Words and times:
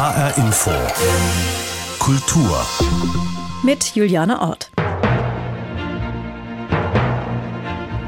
HR 0.00 0.38
Info. 0.38 0.70
Kultur. 1.98 2.66
Mit 3.62 3.94
Juliane 3.94 4.40
Ort. 4.40 4.70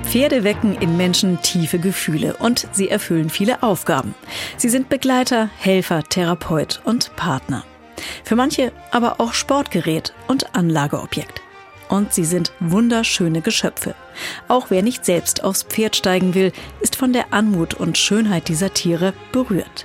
Pferde 0.05 0.43
wecken 0.43 0.75
in 0.75 0.97
Menschen 0.97 1.43
tiefe 1.43 1.79
Gefühle 1.79 2.39
und 2.39 2.67
sie 2.73 2.89
erfüllen 2.89 3.29
viele 3.29 3.63
Aufgaben. 3.63 4.15
Sie 4.57 4.71
sind 4.71 4.89
Begleiter, 4.89 5.51
Helfer, 5.59 6.03
Therapeut 6.03 6.81
und 6.87 7.15
Partner. 7.15 7.63
Für 8.25 8.37
manche 8.37 8.73
aber 8.91 9.21
auch 9.21 9.35
Sportgerät 9.35 10.15
und 10.29 10.55
Anlageobjekt. 10.55 11.43
Und 11.91 12.15
sie 12.15 12.25
sind 12.25 12.53
wunderschöne 12.59 13.43
Geschöpfe. 13.43 13.95
Auch 14.49 14.71
wer 14.71 14.81
nicht 14.81 15.05
selbst 15.05 15.45
aufs 15.45 15.65
Pferd 15.65 15.95
steigen 15.95 16.33
will, 16.33 16.53
ist 16.81 16.97
von 16.97 17.13
der 17.13 17.35
Anmut 17.35 17.75
und 17.75 17.99
Schönheit 17.99 18.49
dieser 18.49 18.73
Tiere 18.73 19.13
berührt. 19.31 19.85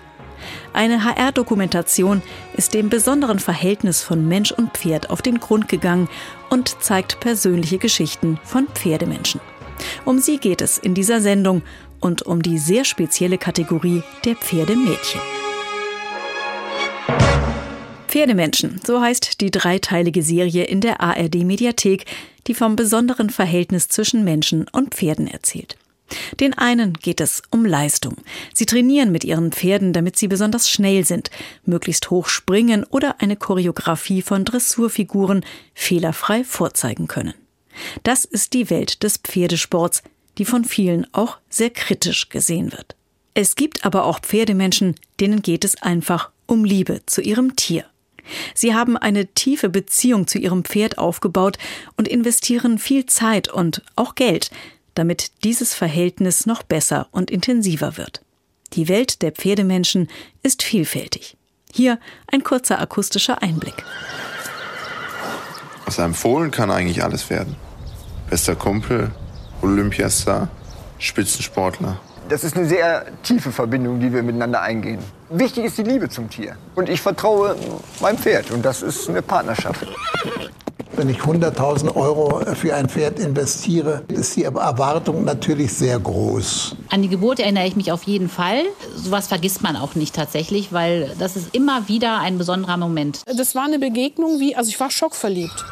Eine 0.74 1.04
HR-Dokumentation 1.04 2.22
ist 2.56 2.74
dem 2.74 2.90
besonderen 2.90 3.40
Verhältnis 3.40 4.02
von 4.02 4.28
Mensch 4.28 4.52
und 4.52 4.78
Pferd 4.78 5.10
auf 5.10 5.22
den 5.22 5.40
Grund 5.40 5.68
gegangen 5.68 6.10
und 6.50 6.82
zeigt 6.82 7.20
persönliche 7.20 7.78
Geschichten 7.78 8.40
von 8.44 8.68
Pferdemenschen. 8.68 9.42
Um 10.06 10.20
sie 10.20 10.38
geht 10.38 10.62
es 10.62 10.78
in 10.78 10.94
dieser 10.94 11.22
Sendung 11.22 11.62
und 12.00 12.24
um 12.24 12.42
die 12.42 12.58
sehr 12.58 12.86
spezielle 12.86 13.38
Kategorie 13.38 14.04
der 14.26 14.36
Pferdemädchen. 14.36 15.22
Pferdemenschen, 18.08 18.80
so 18.86 19.02
heißt 19.02 19.42
die 19.42 19.52
dreiteilige 19.52 20.24
Serie 20.24 20.64
in 20.64 20.82
der 20.82 21.02
ARD 21.02 21.36
Mediathek, 21.44 22.06
die 22.48 22.54
vom 22.54 22.76
besonderen 22.76 23.30
Verhältnis 23.30 23.90
zwischen 23.90 24.24
Menschen 24.24 24.68
und 24.72 24.96
Pferden 24.96 25.28
erzählt. 25.28 25.78
Den 26.40 26.54
einen 26.54 26.94
geht 26.94 27.22
es 27.22 27.42
um 27.52 27.66
Leistung. 27.66 28.16
Sie 28.54 28.66
trainieren 28.66 29.12
mit 29.12 29.24
ihren 29.24 29.52
Pferden, 29.52 29.94
damit 29.94 30.18
sie 30.18 30.28
besonders 30.28 30.70
schnell 30.70 31.06
sind, 31.06 31.30
möglichst 31.66 32.10
hoch 32.10 32.28
springen 32.28 32.84
oder 32.86 33.22
eine 33.22 33.36
Choreografie 33.36 34.22
von 34.22 34.46
Dressurfiguren 34.46 35.46
fehlerfrei 35.74 36.44
vorzeigen 36.44 37.08
können. 37.08 37.34
Das 38.04 38.26
ist 38.26 38.54
die 38.54 38.70
Welt 38.70 39.04
des 39.04 39.18
Pferdesports, 39.18 40.04
die 40.38 40.46
von 40.46 40.66
vielen 40.66 41.08
auch 41.14 41.38
sehr 41.50 41.70
kritisch 41.70 42.30
gesehen 42.30 42.72
wird. 42.72 42.96
Es 43.34 43.56
gibt 43.56 43.86
aber 43.86 44.06
auch 44.06 44.20
Pferdemenschen, 44.20 44.96
denen 45.20 45.42
geht 45.42 45.64
es 45.64 45.82
einfach 45.82 46.32
um 46.48 46.64
Liebe 46.66 47.02
zu 47.06 47.22
ihrem 47.22 47.56
Tier. 47.56 47.86
Sie 48.54 48.74
haben 48.74 48.98
eine 48.98 49.28
tiefe 49.28 49.70
Beziehung 49.70 50.28
zu 50.28 50.38
ihrem 50.38 50.66
Pferd 50.66 50.98
aufgebaut 50.98 51.58
und 51.96 52.08
investieren 52.08 52.78
viel 52.78 53.06
Zeit 53.06 53.48
und 53.48 53.84
auch 53.96 54.16
Geld, 54.16 54.52
damit 54.98 55.44
dieses 55.44 55.74
Verhältnis 55.74 56.46
noch 56.46 56.64
besser 56.64 57.08
und 57.12 57.32
intensiver 57.32 57.98
wird. 57.98 58.22
Die 58.74 58.88
Welt 58.88 59.22
der 59.22 59.32
Pferdemenschen 59.32 60.10
ist 60.44 60.64
vielfältig. 60.64 61.38
Hier 61.72 62.00
ein 62.32 62.44
kurzer 62.44 62.80
akustischer 62.80 63.42
Einblick. 63.42 63.84
Aus 65.86 66.00
einem 66.00 66.14
Fohlen 66.14 66.52
kann 66.52 66.72
eigentlich 66.72 67.04
alles 67.04 67.30
werden 67.30 67.56
bester 68.30 68.56
Kumpel, 68.56 69.12
Olympiastar, 69.62 70.50
Spitzensportler. 71.00 72.00
Das 72.30 72.44
ist 72.44 72.58
eine 72.58 72.68
sehr 72.68 73.06
tiefe 73.24 73.52
Verbindung, 73.52 74.00
die 74.00 74.12
wir 74.12 74.22
miteinander 74.22 74.62
eingehen. 74.62 75.00
Wichtig 75.30 75.66
ist 75.66 75.78
die 75.78 75.84
Liebe 75.84 76.10
zum 76.10 76.30
Tier. 76.30 76.58
Und 76.76 76.90
ich 76.90 77.02
vertraue 77.02 77.56
meinem 78.02 78.18
Pferd. 78.18 78.52
Und 78.52 78.66
das 78.66 78.82
ist 78.82 79.08
eine 79.10 79.22
Partnerschaft. 79.22 79.88
Wenn 80.96 81.10
ich 81.10 81.20
100.000 81.20 81.96
Euro 81.96 82.42
für 82.56 82.74
ein 82.74 82.90
Pferd 82.90 83.20
investiere, 83.20 84.04
ist 84.08 84.36
die 84.36 84.44
Erwartung 84.44 85.24
natürlich 85.26 85.74
sehr 85.74 86.00
groß. 86.00 86.76
An 86.90 87.02
die 87.02 87.10
Geburt 87.10 87.40
erinnere 87.40 87.68
ich 87.68 87.76
mich 87.76 87.92
auf 87.92 88.04
jeden 88.04 88.30
Fall. 88.30 88.64
Sowas 88.96 89.28
vergisst 89.28 89.62
man 89.62 89.76
auch 89.76 89.96
nicht 89.96 90.16
tatsächlich, 90.16 90.72
weil 90.74 91.12
das 91.20 91.36
ist 91.36 91.54
immer 91.54 91.88
wieder 91.88 92.20
ein 92.20 92.38
besonderer 92.38 92.78
Moment. 92.78 93.22
Das 93.26 93.56
war 93.56 93.66
eine 93.66 93.80
Begegnung 93.80 94.40
wie, 94.40 94.56
also 94.56 94.70
ich 94.70 94.80
war 94.80 94.90
schockverliebt 94.90 95.66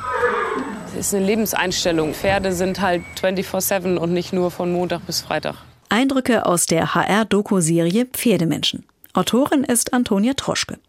ist 0.98 1.14
eine 1.14 1.26
Lebenseinstellung. 1.26 2.14
Pferde 2.14 2.54
sind 2.54 2.82
halt 2.82 3.04
24-7 3.22 3.98
und 3.98 4.14
nicht 4.14 4.34
nur 4.34 4.52
von 4.52 4.72
Montag 4.72 5.06
bis 5.06 5.22
Freitag. 5.22 5.56
Eindrücke 5.90 6.46
aus 6.46 6.66
der 6.66 6.96
HR-Doku-Serie 6.96 8.06
Pferdemenschen. 8.06 8.86
Autorin 9.14 9.64
ist 9.64 9.94
Antonia 9.94 10.34
Troschke. 10.34 10.80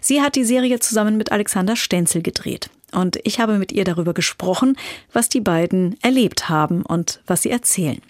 Sie 0.00 0.20
hat 0.20 0.36
die 0.36 0.44
Serie 0.44 0.78
zusammen 0.78 1.16
mit 1.16 1.32
Alexander 1.32 1.76
Stenzel 1.76 2.22
gedreht. 2.22 2.70
Und 2.92 3.18
ich 3.24 3.40
habe 3.40 3.58
mit 3.58 3.72
ihr 3.72 3.84
darüber 3.84 4.14
gesprochen, 4.14 4.76
was 5.12 5.28
die 5.28 5.40
beiden 5.40 5.96
erlebt 6.02 6.48
haben 6.48 6.82
und 6.82 7.20
was 7.26 7.42
sie 7.42 7.50
erzählen. 7.50 8.00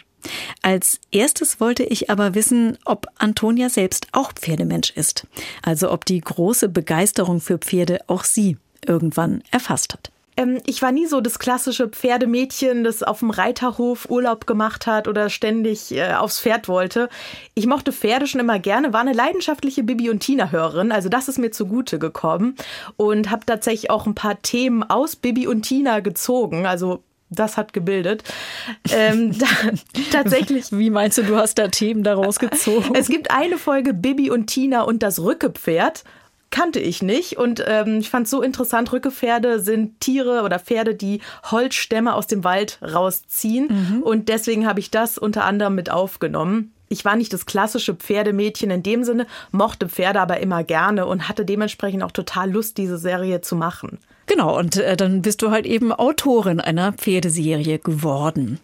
Als 0.62 1.00
erstes 1.10 1.60
wollte 1.60 1.84
ich 1.84 2.10
aber 2.10 2.34
wissen, 2.34 2.78
ob 2.84 3.06
Antonia 3.16 3.68
selbst 3.68 4.08
auch 4.12 4.32
Pferdemensch 4.32 4.90
ist. 4.90 5.26
Also 5.62 5.90
ob 5.90 6.04
die 6.04 6.20
große 6.20 6.68
Begeisterung 6.68 7.40
für 7.40 7.58
Pferde 7.58 8.00
auch 8.08 8.24
sie 8.24 8.56
irgendwann 8.84 9.42
erfasst 9.50 9.94
hat. 9.94 10.10
Ähm, 10.36 10.60
ich 10.66 10.82
war 10.82 10.92
nie 10.92 11.06
so 11.06 11.20
das 11.20 11.38
klassische 11.38 11.88
Pferdemädchen, 11.88 12.84
das 12.84 13.02
auf 13.02 13.20
dem 13.20 13.30
Reiterhof 13.30 14.08
Urlaub 14.10 14.46
gemacht 14.46 14.86
hat 14.86 15.08
oder 15.08 15.30
ständig 15.30 15.92
äh, 15.92 16.14
aufs 16.14 16.40
Pferd 16.40 16.68
wollte. 16.68 17.08
Ich 17.54 17.66
mochte 17.66 17.92
Pferde 17.92 18.26
schon 18.26 18.40
immer 18.40 18.58
gerne, 18.58 18.92
war 18.92 19.00
eine 19.00 19.12
leidenschaftliche 19.12 19.82
Bibi 19.82 20.10
und 20.10 20.20
Tina 20.20 20.50
Hörerin, 20.50 20.92
also 20.92 21.08
das 21.08 21.28
ist 21.28 21.38
mir 21.38 21.50
zugute 21.50 21.98
gekommen 21.98 22.54
und 22.96 23.30
habe 23.30 23.46
tatsächlich 23.46 23.90
auch 23.90 24.06
ein 24.06 24.14
paar 24.14 24.40
Themen 24.42 24.82
aus 24.82 25.16
Bibi 25.16 25.46
und 25.46 25.62
Tina 25.62 26.00
gezogen, 26.00 26.66
also 26.66 27.02
das 27.28 27.56
hat 27.56 27.72
gebildet. 27.72 28.22
Ähm, 28.90 29.36
da, 29.38 29.46
tatsächlich. 30.12 30.66
Wie 30.70 30.90
meinst 30.90 31.18
du, 31.18 31.22
du 31.22 31.36
hast 31.36 31.58
da 31.58 31.68
Themen 31.68 32.02
daraus 32.02 32.38
gezogen? 32.38 32.94
Es 32.94 33.08
gibt 33.08 33.30
eine 33.30 33.58
Folge 33.58 33.94
Bibi 33.94 34.30
und 34.30 34.46
Tina 34.46 34.82
und 34.82 35.02
das 35.02 35.20
Rückepferd 35.20 36.04
kannte 36.50 36.80
ich 36.80 37.02
nicht 37.02 37.36
und 37.36 37.62
ähm, 37.66 37.98
ich 37.98 38.10
fand 38.10 38.24
es 38.24 38.30
so 38.30 38.42
interessant. 38.42 38.92
Rückepferde 38.92 39.60
sind 39.60 40.00
Tiere 40.00 40.42
oder 40.42 40.58
Pferde, 40.58 40.94
die 40.94 41.20
Holzstämme 41.50 42.14
aus 42.14 42.26
dem 42.26 42.44
Wald 42.44 42.78
rausziehen 42.82 43.68
mhm. 43.68 44.02
und 44.02 44.28
deswegen 44.28 44.66
habe 44.66 44.80
ich 44.80 44.90
das 44.90 45.18
unter 45.18 45.44
anderem 45.44 45.74
mit 45.74 45.90
aufgenommen. 45.90 46.72
Ich 46.88 47.04
war 47.04 47.16
nicht 47.16 47.32
das 47.32 47.46
klassische 47.46 47.94
Pferdemädchen 47.94 48.70
in 48.70 48.82
dem 48.82 49.02
Sinne, 49.02 49.26
mochte 49.50 49.88
Pferde 49.88 50.20
aber 50.20 50.38
immer 50.38 50.62
gerne 50.62 51.06
und 51.06 51.28
hatte 51.28 51.44
dementsprechend 51.44 52.02
auch 52.02 52.12
total 52.12 52.50
Lust, 52.50 52.78
diese 52.78 52.98
Serie 52.98 53.40
zu 53.40 53.56
machen. 53.56 53.98
Genau, 54.26 54.58
und 54.58 54.76
äh, 54.76 54.96
dann 54.96 55.22
bist 55.22 55.42
du 55.42 55.50
halt 55.50 55.66
eben 55.66 55.92
Autorin 55.92 56.60
einer 56.60 56.92
Pferdeserie 56.92 57.78
geworden. 57.78 58.58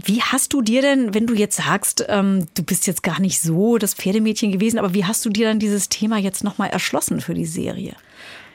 Wie 0.00 0.22
hast 0.22 0.52
du 0.52 0.62
dir 0.62 0.80
denn, 0.80 1.12
wenn 1.12 1.26
du 1.26 1.34
jetzt 1.34 1.56
sagst, 1.56 2.04
ähm, 2.08 2.46
du 2.54 2.62
bist 2.62 2.86
jetzt 2.86 3.02
gar 3.02 3.20
nicht 3.20 3.40
so 3.40 3.78
das 3.78 3.94
Pferdemädchen 3.94 4.52
gewesen, 4.52 4.78
aber 4.78 4.94
wie 4.94 5.04
hast 5.04 5.24
du 5.24 5.30
dir 5.30 5.48
dann 5.48 5.58
dieses 5.58 5.88
Thema 5.88 6.18
jetzt 6.18 6.44
nochmal 6.44 6.70
erschlossen 6.70 7.20
für 7.20 7.34
die 7.34 7.46
Serie? 7.46 7.96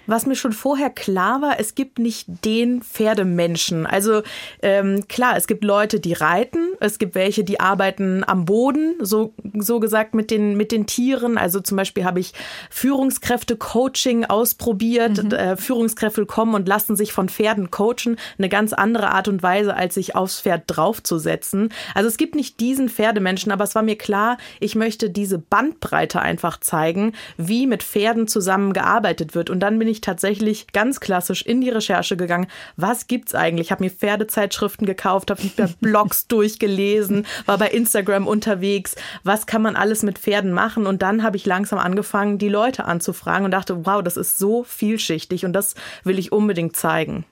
Was 0.06 0.26
mir 0.26 0.36
schon 0.36 0.54
vorher 0.54 0.90
klar 0.90 1.42
war, 1.42 1.60
es 1.60 1.76
gibt 1.76 2.00
nicht 2.00 2.28
den 2.46 2.82
Pferdemenschen. 2.82 3.86
Also 3.86 4.22
ähm, 4.62 5.08
klar, 5.08 5.38
es 5.38 5.48
gibt 5.48 5.64
Leute, 5.64 6.00
die 6.00 6.14
reiten, 6.14 6.74
es 6.80 7.00
gibt 7.00 7.16
welche, 7.16 7.44
die 7.44 7.60
arbeiten 7.60 8.24
am 8.26 8.46
Boden, 8.46 8.96
so, 9.00 9.34
so 9.58 9.80
gesagt 9.80 10.14
mit 10.14 10.32
den, 10.32 10.58
mit 10.58 10.72
den 10.72 10.86
Tieren. 10.86 11.38
Also 11.38 11.60
zum 11.60 11.78
Beispiel 11.78 12.06
habe 12.06 12.20
ich 12.20 12.34
Führungskräfte-Coaching 12.70 14.26
ausprobiert. 14.26 15.24
Mhm. 15.24 15.32
Äh, 15.32 15.58
Führungskräfte 15.58 16.26
kommen 16.26 16.56
und 16.56 16.68
lassen 16.68 16.96
sich 16.96 17.14
von 17.14 17.30
Pferden 17.30 17.72
coachen. 17.72 18.18
Eine 18.38 18.50
ganz 18.50 18.74
andere 18.74 19.12
Art 19.12 19.28
und 19.28 19.44
Weise, 19.44 19.76
als 19.76 19.96
sich 19.96 20.16
aufs 20.16 20.42
Pferd 20.42 20.64
draufzusetzen. 20.68 21.70
Also 21.96 22.08
es 22.08 22.18
gibt 22.18 22.36
nicht 22.36 22.60
diesen 22.60 22.90
Pferdemenschen, 22.90 23.52
aber 23.52 23.64
es 23.64 23.76
war 23.76 23.84
mir 23.84 23.98
klar, 23.98 24.38
ich 24.60 24.76
möchte 24.76 25.10
diese 25.10 25.38
Bandbreite 25.38 26.22
einfach 26.22 26.60
zeigen, 26.60 27.14
wie 27.38 27.68
mit 27.68 27.84
Pferden 27.84 28.28
zusammengearbeitet 28.28 29.36
wird. 29.36 29.50
Und 29.50 29.60
dann 29.60 29.80
bin 29.80 29.88
ich 29.88 29.93
ich 29.94 30.02
tatsächlich 30.02 30.68
ganz 30.74 31.00
klassisch 31.00 31.42
in 31.42 31.62
die 31.62 31.70
Recherche 31.70 32.18
gegangen. 32.18 32.48
Was 32.76 33.08
gibt's 33.08 33.34
eigentlich? 33.34 33.68
Ich 33.68 33.72
habe 33.72 33.84
mir 33.84 33.90
Pferdezeitschriften 33.90 34.86
gekauft, 34.86 35.32
habe 35.32 35.42
bei 35.56 35.68
Blogs 35.82 36.28
durchgelesen, 36.28 37.26
war 37.46 37.58
bei 37.58 37.70
Instagram 37.70 38.28
unterwegs. 38.28 38.96
Was 39.24 39.46
kann 39.46 39.62
man 39.62 39.76
alles 39.76 40.04
mit 40.04 40.20
Pferden 40.20 40.52
machen? 40.52 40.86
Und 40.86 41.02
dann 41.02 41.24
habe 41.24 41.38
ich 41.38 41.46
langsam 41.46 41.80
angefangen, 41.80 42.38
die 42.38 42.50
Leute 42.50 42.86
anzufragen 42.86 43.46
und 43.46 43.52
dachte, 43.52 43.86
wow, 43.86 44.04
das 44.04 44.18
ist 44.18 44.38
so 44.38 44.64
vielschichtig 44.64 45.46
und 45.46 45.54
das 45.54 45.76
will 46.04 46.20
ich 46.20 46.32
unbedingt 46.32 46.76
zeigen. 46.76 47.26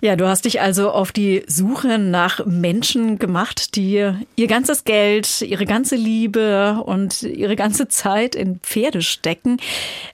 Ja, 0.00 0.16
du 0.16 0.26
hast 0.26 0.46
dich 0.46 0.60
also 0.60 0.90
auf 0.90 1.12
die 1.12 1.44
Suche 1.46 1.98
nach 1.98 2.44
Menschen 2.44 3.18
gemacht, 3.18 3.76
die 3.76 4.12
ihr 4.34 4.46
ganzes 4.48 4.84
Geld, 4.84 5.42
ihre 5.42 5.64
ganze 5.64 5.94
Liebe 5.94 6.82
und 6.84 7.22
ihre 7.22 7.54
ganze 7.54 7.86
Zeit 7.86 8.34
in 8.34 8.58
Pferde 8.60 9.02
stecken. 9.02 9.58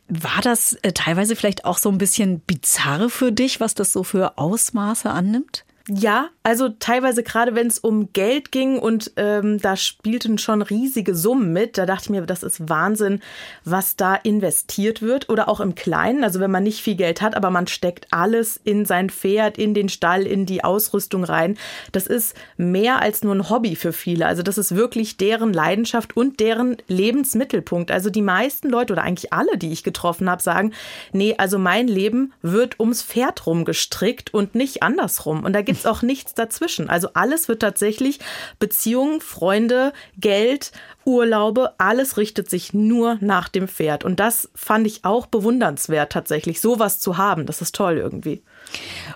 War 0.08 0.42
das 0.42 0.74
äh, 0.82 0.92
teilweise 0.92 1.36
vielleicht 1.36 1.64
auch 1.64 1.78
so 1.78 1.88
ein 1.88 1.98
bisschen 1.98 2.40
bizarr 2.40 3.08
für 3.08 3.32
dich, 3.32 3.60
was 3.60 3.74
das 3.74 3.92
so 3.92 4.02
für 4.02 4.36
Ausmaße 4.36 5.08
annimmt? 5.08 5.64
Ja, 5.90 6.28
also 6.42 6.68
teilweise 6.68 7.22
gerade 7.22 7.54
wenn 7.54 7.66
es 7.66 7.78
um 7.78 8.12
Geld 8.12 8.52
ging 8.52 8.78
und 8.78 9.12
ähm, 9.16 9.58
da 9.58 9.74
spielten 9.74 10.36
schon 10.36 10.60
riesige 10.60 11.14
Summen 11.14 11.54
mit, 11.54 11.78
da 11.78 11.86
dachte 11.86 12.04
ich 12.04 12.10
mir, 12.10 12.26
das 12.26 12.42
ist 12.42 12.68
Wahnsinn, 12.68 13.20
was 13.64 13.96
da 13.96 14.14
investiert 14.14 15.00
wird 15.00 15.30
oder 15.30 15.48
auch 15.48 15.60
im 15.60 15.74
Kleinen. 15.74 16.24
Also 16.24 16.40
wenn 16.40 16.50
man 16.50 16.62
nicht 16.62 16.82
viel 16.82 16.94
Geld 16.94 17.22
hat, 17.22 17.34
aber 17.34 17.48
man 17.48 17.66
steckt 17.68 18.06
alles 18.10 18.60
in 18.62 18.84
sein 18.84 19.08
Pferd, 19.08 19.56
in 19.56 19.72
den 19.72 19.88
Stall, 19.88 20.26
in 20.26 20.44
die 20.44 20.62
Ausrüstung 20.62 21.24
rein. 21.24 21.56
Das 21.92 22.06
ist 22.06 22.36
mehr 22.58 23.00
als 23.00 23.24
nur 23.24 23.34
ein 23.34 23.48
Hobby 23.48 23.74
für 23.74 23.94
viele. 23.94 24.26
Also 24.26 24.42
das 24.42 24.58
ist 24.58 24.76
wirklich 24.76 25.16
deren 25.16 25.54
Leidenschaft 25.54 26.18
und 26.18 26.38
deren 26.38 26.76
Lebensmittelpunkt. 26.88 27.90
Also 27.90 28.10
die 28.10 28.20
meisten 28.20 28.68
Leute 28.68 28.92
oder 28.92 29.04
eigentlich 29.04 29.32
alle, 29.32 29.56
die 29.56 29.72
ich 29.72 29.84
getroffen 29.84 30.28
habe, 30.28 30.42
sagen, 30.42 30.74
nee, 31.12 31.34
also 31.38 31.58
mein 31.58 31.88
Leben 31.88 32.34
wird 32.42 32.78
ums 32.78 33.02
Pferd 33.02 33.46
rumgestrickt 33.46 34.34
und 34.34 34.54
nicht 34.54 34.82
andersrum. 34.82 35.44
Und 35.44 35.54
da 35.54 35.62
gibt 35.62 35.77
es 35.78 35.86
auch 35.86 36.02
nichts 36.02 36.34
dazwischen. 36.34 36.88
Also 36.88 37.10
alles 37.14 37.48
wird 37.48 37.60
tatsächlich 37.60 38.20
Beziehungen, 38.58 39.20
Freunde, 39.20 39.92
Geld, 40.18 40.72
Urlaube, 41.04 41.72
alles 41.78 42.16
richtet 42.16 42.50
sich 42.50 42.74
nur 42.74 43.16
nach 43.20 43.48
dem 43.48 43.66
Pferd. 43.66 44.04
Und 44.04 44.20
das 44.20 44.50
fand 44.54 44.86
ich 44.86 45.04
auch 45.04 45.26
bewundernswert 45.26 46.12
tatsächlich, 46.12 46.60
sowas 46.60 47.00
zu 47.00 47.16
haben. 47.16 47.46
Das 47.46 47.62
ist 47.62 47.74
toll 47.74 47.96
irgendwie. 47.96 48.42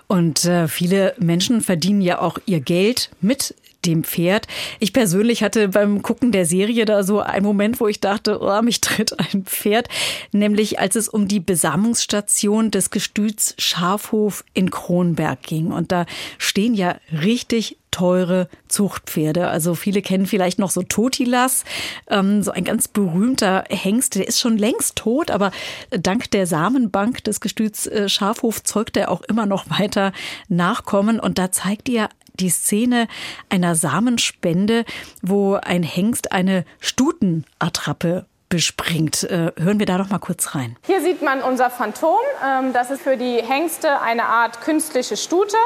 Und 0.07 0.45
äh, 0.45 0.67
viele 0.67 1.13
Menschen 1.19 1.61
verdienen 1.61 2.01
ja 2.01 2.19
auch 2.19 2.39
ihr 2.45 2.59
Geld 2.59 3.11
mit 3.21 3.55
dem 3.85 4.03
Pferd. 4.03 4.47
Ich 4.79 4.93
persönlich 4.93 5.43
hatte 5.43 5.69
beim 5.69 6.01
Gucken 6.01 6.31
der 6.31 6.45
Serie 6.45 6.85
da 6.85 7.03
so 7.03 7.19
einen 7.19 7.45
Moment, 7.45 7.79
wo 7.79 7.87
ich 7.87 7.99
dachte, 7.99 8.39
oh, 8.41 8.61
mich 8.61 8.81
tritt 8.81 9.19
ein 9.19 9.43
Pferd, 9.43 9.87
nämlich 10.31 10.79
als 10.79 10.95
es 10.95 11.09
um 11.09 11.27
die 11.27 11.39
Besammlungsstation 11.39 12.71
des 12.71 12.89
Gestüts 12.89 13.55
Schafhof 13.57 14.43
in 14.53 14.71
Kronberg 14.71 15.41
ging. 15.43 15.71
Und 15.71 15.91
da 15.91 16.05
stehen 16.37 16.73
ja 16.73 16.95
richtig 17.11 17.77
teure 17.93 18.49
Zuchtpferde. 18.67 19.47
Also 19.47 19.75
viele 19.75 20.01
kennen 20.01 20.25
vielleicht 20.25 20.59
noch 20.59 20.71
so 20.71 20.81
Totilas, 20.81 21.63
ähm, 22.09 22.41
so 22.41 22.51
ein 22.51 22.63
ganz 22.63 22.87
berühmter 22.87 23.63
Hengst, 23.69 24.15
der 24.15 24.27
ist 24.27 24.39
schon 24.39 24.57
längst 24.57 24.95
tot, 24.95 25.29
aber 25.29 25.51
dank 25.91 26.31
der 26.31 26.47
Samenbank 26.47 27.23
des 27.23 27.39
Gestüts 27.39 27.85
äh, 27.85 28.09
Schafhof 28.09 28.63
zeugt 28.63 28.97
er 28.97 29.11
auch 29.11 29.21
immer 29.21 29.45
noch 29.45 29.69
weiter 29.69 30.11
Nachkommen. 30.49 31.19
Und 31.19 31.37
da 31.37 31.51
zeigt 31.51 31.87
ihr 31.87 32.09
die 32.39 32.49
Szene 32.49 33.07
einer 33.49 33.75
Samenspende, 33.75 34.85
wo 35.21 35.55
ein 35.55 35.83
Hengst 35.83 36.31
eine 36.31 36.65
Stutenattrappe 36.79 38.25
bespringt. 38.49 39.23
Äh, 39.23 39.51
hören 39.57 39.79
wir 39.79 39.85
da 39.85 39.97
doch 39.97 40.09
mal 40.09 40.19
kurz 40.19 40.53
rein. 40.53 40.77
Hier 40.85 41.01
sieht 41.01 41.21
man 41.23 41.41
unser 41.41 41.69
Phantom. 41.69 42.19
Ähm, 42.45 42.73
das 42.73 42.91
ist 42.91 43.01
für 43.01 43.17
die 43.17 43.41
Hengste 43.41 44.01
eine 44.01 44.25
Art 44.25 44.61
künstliche 44.61 45.17
Stute. 45.17 45.57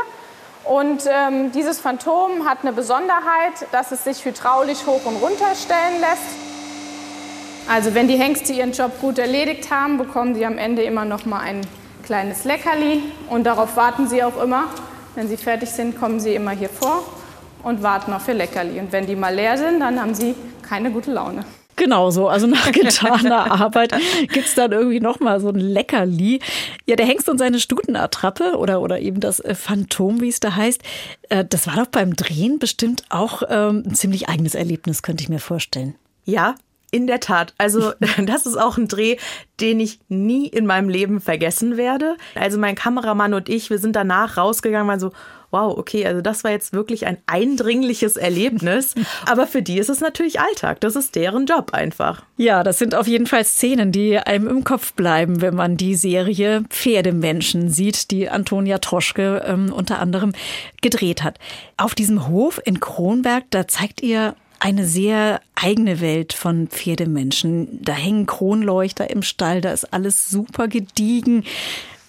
Und 0.63 1.03
ähm, 1.07 1.51
dieses 1.51 1.79
Phantom 1.79 2.45
hat 2.45 2.59
eine 2.61 2.73
Besonderheit, 2.73 3.53
dass 3.71 3.91
es 3.91 4.03
sich 4.03 4.23
hydraulisch 4.23 4.85
hoch 4.85 5.05
und 5.05 5.15
runter 5.17 5.55
stellen 5.55 5.99
lässt. 6.01 6.47
Also 7.69 7.93
wenn 7.93 8.07
die 8.07 8.17
Hengste 8.17 8.53
ihren 8.53 8.71
Job 8.71 9.01
gut 9.01 9.19
erledigt 9.19 9.69
haben, 9.69 9.97
bekommen 9.97 10.35
sie 10.35 10.45
am 10.45 10.57
Ende 10.57 10.83
immer 10.83 11.03
noch 11.03 11.25
mal 11.25 11.39
ein 11.39 11.61
kleines 12.05 12.45
Leckerli 12.45 13.03
und 13.29 13.43
darauf 13.43 13.75
warten 13.75 14.07
sie 14.07 14.23
auch 14.23 14.41
immer. 14.41 14.69
Wenn 15.17 15.27
sie 15.27 15.37
fertig 15.37 15.69
sind, 15.69 15.99
kommen 15.99 16.19
sie 16.19 16.35
immer 16.35 16.51
hier 16.51 16.69
vor 16.69 17.03
und 17.63 17.81
warten 17.81 18.13
auf 18.13 18.27
ihr 18.27 18.35
Leckerli. 18.35 18.79
Und 18.79 18.91
wenn 18.91 19.07
die 19.07 19.15
mal 19.15 19.33
leer 19.33 19.57
sind, 19.57 19.79
dann 19.79 19.99
haben 19.99 20.13
sie 20.13 20.35
keine 20.61 20.91
gute 20.91 21.11
Laune. 21.11 21.43
Genau 21.75 22.11
so. 22.11 22.27
Also 22.27 22.45
nach 22.47 22.71
getaner 22.71 23.51
Arbeit 23.51 23.95
gibt's 24.31 24.53
dann 24.53 24.73
irgendwie 24.73 24.99
nochmal 24.99 25.39
so 25.39 25.49
ein 25.49 25.55
Leckerli. 25.55 26.39
Ja, 26.85 26.95
der 26.95 27.07
Hengst 27.07 27.27
und 27.29 27.39
seine 27.39 27.59
Stutenattrappe 27.59 28.57
oder, 28.59 28.79
oder 28.79 28.99
eben 28.99 29.19
das 29.19 29.39
äh, 29.39 29.55
Phantom, 29.55 30.21
wie 30.21 30.29
es 30.29 30.39
da 30.39 30.55
heißt, 30.55 30.83
äh, 31.29 31.43
das 31.43 31.65
war 31.65 31.77
doch 31.77 31.87
beim 31.87 32.15
Drehen 32.15 32.59
bestimmt 32.59 33.01
auch 33.09 33.41
ähm, 33.49 33.85
ein 33.87 33.95
ziemlich 33.95 34.29
eigenes 34.29 34.53
Erlebnis, 34.53 35.01
könnte 35.01 35.23
ich 35.23 35.29
mir 35.29 35.39
vorstellen. 35.39 35.95
Ja, 36.25 36.53
in 36.91 37.07
der 37.07 37.19
Tat. 37.19 37.53
Also 37.57 37.93
das 38.25 38.45
ist 38.45 38.57
auch 38.57 38.77
ein 38.77 38.87
Dreh, 38.87 39.17
den 39.59 39.79
ich 39.79 39.99
nie 40.07 40.47
in 40.47 40.65
meinem 40.65 40.89
Leben 40.89 41.21
vergessen 41.21 41.77
werde. 41.77 42.17
Also 42.35 42.57
mein 42.57 42.75
Kameramann 42.75 43.33
und 43.33 43.49
ich, 43.49 43.69
wir 43.69 43.79
sind 43.79 43.95
danach 43.95 44.37
rausgegangen, 44.37 44.87
waren 44.87 44.99
so, 44.99 45.11
wow, 45.51 45.77
okay, 45.77 46.05
also 46.05 46.21
das 46.21 46.43
war 46.43 46.51
jetzt 46.51 46.73
wirklich 46.73 47.05
ein 47.05 47.17
eindringliches 47.25 48.17
Erlebnis. 48.17 48.95
Aber 49.25 49.47
für 49.47 49.61
die 49.61 49.79
ist 49.79 49.89
es 49.89 50.01
natürlich 50.01 50.39
Alltag. 50.39 50.81
Das 50.81 50.95
ist 50.95 51.15
deren 51.15 51.45
Job 51.45 51.73
einfach. 51.73 52.23
Ja, 52.35 52.63
das 52.63 52.79
sind 52.79 52.95
auf 52.95 53.07
jeden 53.07 53.25
Fall 53.25 53.45
Szenen, 53.45 53.91
die 53.91 54.17
einem 54.17 54.47
im 54.47 54.63
Kopf 54.63 54.93
bleiben, 54.93 55.41
wenn 55.41 55.55
man 55.55 55.77
die 55.77 55.95
Serie 55.95 56.63
Pferdemenschen 56.69 57.69
sieht, 57.69 58.11
die 58.11 58.29
Antonia 58.29 58.79
Troschke 58.79 59.43
ähm, 59.45 59.71
unter 59.71 59.99
anderem 59.99 60.33
gedreht 60.81 61.23
hat. 61.23 61.39
Auf 61.77 61.95
diesem 61.95 62.27
Hof 62.27 62.59
in 62.63 62.79
Kronberg, 62.79 63.45
da 63.49 63.67
zeigt 63.67 64.01
ihr 64.01 64.35
eine 64.59 64.85
sehr 64.85 65.41
eigene 65.55 66.01
Welt 66.01 66.33
von 66.33 66.67
Pferdemenschen. 66.67 67.79
Da 67.83 67.93
hängen 67.93 68.25
Kronleuchter 68.25 69.09
im 69.09 69.21
Stall, 69.21 69.61
da 69.61 69.71
ist 69.71 69.93
alles 69.93 70.29
super 70.29 70.67
gediegen. 70.67 71.43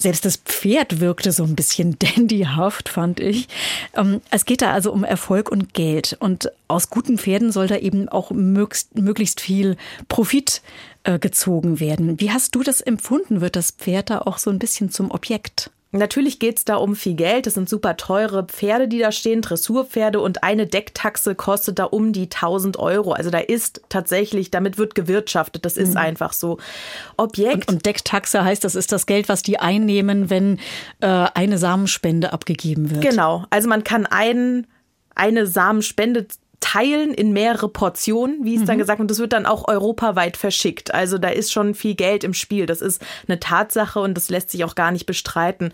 Selbst 0.01 0.25
das 0.25 0.37
Pferd 0.37 1.01
wirkte 1.01 1.33
so 1.33 1.43
ein 1.43 1.57
bisschen 1.57 1.97
dandyhaft, 2.17 2.89
fand 2.89 3.19
ich. 3.21 3.49
Ähm, 3.95 4.21
es 4.31 4.45
geht 4.45 4.63
da 4.63 4.73
also 4.73 4.93
um 4.93 5.03
Erfolg 5.03 5.51
und 5.51 5.75
Geld. 5.75 6.17
Und 6.21 6.53
aus 6.69 6.89
guten 6.89 7.19
Pferden 7.19 7.51
soll 7.51 7.67
da 7.67 7.77
eben 7.77 8.09
auch 8.09 8.31
möglichst 8.31 9.41
viel 9.41 9.77
Profit 10.09 10.63
äh, 11.03 11.19
gezogen 11.19 11.81
werden. 11.81 12.21
Wie 12.21 12.31
hast 12.31 12.55
du 12.55 12.63
das 12.63 12.81
empfunden? 12.81 13.41
Wird 13.41 13.57
das 13.57 13.73
Pferd 13.73 14.11
da 14.11 14.21
auch 14.21 14.39
so 14.39 14.51
ein 14.51 14.61
bisschen 14.61 14.91
zum 14.91 15.11
Objekt? 15.11 15.71
Natürlich 15.91 16.39
geht 16.39 16.59
es 16.59 16.65
da 16.67 16.77
um 16.77 16.95
viel 16.95 17.15
Geld. 17.15 17.47
Es 17.47 17.55
sind 17.55 17.67
super 17.67 17.97
teure 17.97 18.45
Pferde, 18.45 18.89
die 18.89 18.99
da 18.99 19.11
stehen, 19.11 19.41
Dressurpferde 19.41 20.21
und 20.21 20.43
eine 20.43 20.67
Decktaxe 20.67 21.35
kostet 21.35 21.79
da 21.79 21.85
um 21.85 22.13
die 22.13 22.25
1000 22.25 22.79
Euro. 22.79 23.13
Also 23.13 23.31
da 23.31 23.39
ist 23.39 23.81
tatsächlich, 23.89 24.51
damit 24.51 24.77
wird 24.77 24.95
gewirtschaftet. 24.95 25.65
Das 25.65 25.79
ist 25.79 25.93
mhm. 25.93 25.97
einfach 25.97 26.35
so. 26.35 26.59
Objekt. 27.17 27.69
Und, 27.69 27.77
und, 27.77 27.87
Decktaxe 27.87 28.45
heißt, 28.45 28.65
das 28.65 28.75
ist 28.75 28.93
das 28.93 29.07
Geld, 29.07 29.31
was 29.31 29.43
die 29.43 29.59
einnehmen, 29.59 30.29
wenn 30.29 30.59
äh, 31.01 31.07
eine 31.07 31.57
Samenspende 31.57 32.35
abgegeben 32.35 32.91
wird. 32.91 33.01
Genau. 33.01 33.45
Also 33.49 33.71
man 33.71 33.83
kann 33.83 34.05
ein, 34.05 34.67
eine 35.15 35.47
Samenspende 35.47 36.27
teilen 36.61 37.15
in 37.15 37.33
mehrere 37.33 37.69
Portionen, 37.69 38.45
wie 38.45 38.55
es 38.55 38.63
mhm. 38.63 38.67
dann 38.67 38.79
gesagt 38.79 39.01
und 39.01 39.11
das 39.11 39.19
wird 39.19 39.33
dann 39.33 39.47
auch 39.47 39.69
europaweit 39.69 40.37
verschickt. 40.37 40.93
Also 40.93 41.19
da 41.19 41.29
ist 41.29 41.53
schon 41.53 41.75
viel 41.75 41.95
Geld 41.95 42.25
im 42.25 42.35
Spiel. 42.35 42.67
Das 42.67 42.81
ist 42.81 43.03
eine 43.27 43.41
Tatsache 43.41 44.01
und 44.01 44.15
das 44.15 44.29
lässt 44.29 44.51
sich 44.51 44.65
auch 44.65 44.75
gar 44.75 44.91
nicht 44.91 45.07
bestreiten. 45.07 45.73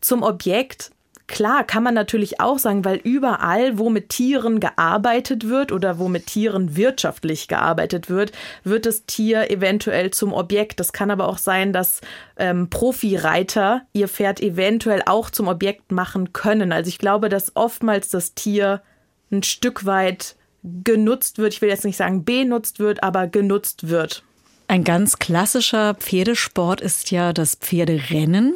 Zum 0.00 0.22
Objekt 0.22 0.90
Klar, 1.28 1.64
kann 1.64 1.82
man 1.82 1.94
natürlich 1.94 2.40
auch 2.40 2.58
sagen, 2.58 2.84
weil 2.84 3.00
überall, 3.02 3.78
wo 3.78 3.90
mit 3.90 4.10
Tieren 4.10 4.60
gearbeitet 4.60 5.48
wird 5.48 5.72
oder 5.72 5.98
wo 5.98 6.06
mit 6.06 6.26
Tieren 6.26 6.76
wirtschaftlich 6.76 7.48
gearbeitet 7.48 8.08
wird, 8.08 8.30
wird 8.62 8.86
das 8.86 9.06
Tier 9.06 9.50
eventuell 9.50 10.12
zum 10.12 10.32
Objekt. 10.32 10.78
Das 10.78 10.92
kann 10.92 11.10
aber 11.10 11.26
auch 11.26 11.38
sein, 11.38 11.72
dass 11.72 12.00
ähm, 12.36 12.70
Profireiter 12.70 13.82
ihr 13.92 14.06
Pferd 14.06 14.40
eventuell 14.40 15.02
auch 15.04 15.30
zum 15.30 15.48
Objekt 15.48 15.90
machen 15.90 16.32
können. 16.32 16.70
Also 16.70 16.88
ich 16.88 16.98
glaube, 16.98 17.28
dass 17.28 17.56
oftmals 17.56 18.08
das 18.08 18.34
Tier 18.34 18.82
ein 19.30 19.42
Stück 19.42 19.84
weit 19.84 20.36
genutzt 20.84 21.38
wird. 21.38 21.52
Ich 21.52 21.62
will 21.62 21.68
jetzt 21.68 21.84
nicht 21.84 21.96
sagen 21.96 22.24
benutzt 22.24 22.78
wird, 22.78 23.02
aber 23.02 23.26
genutzt 23.26 23.88
wird. 23.88 24.22
Ein 24.68 24.82
ganz 24.82 25.18
klassischer 25.18 25.94
Pferdesport 25.94 26.80
ist 26.80 27.10
ja 27.10 27.32
das 27.32 27.54
Pferderennen. 27.54 28.54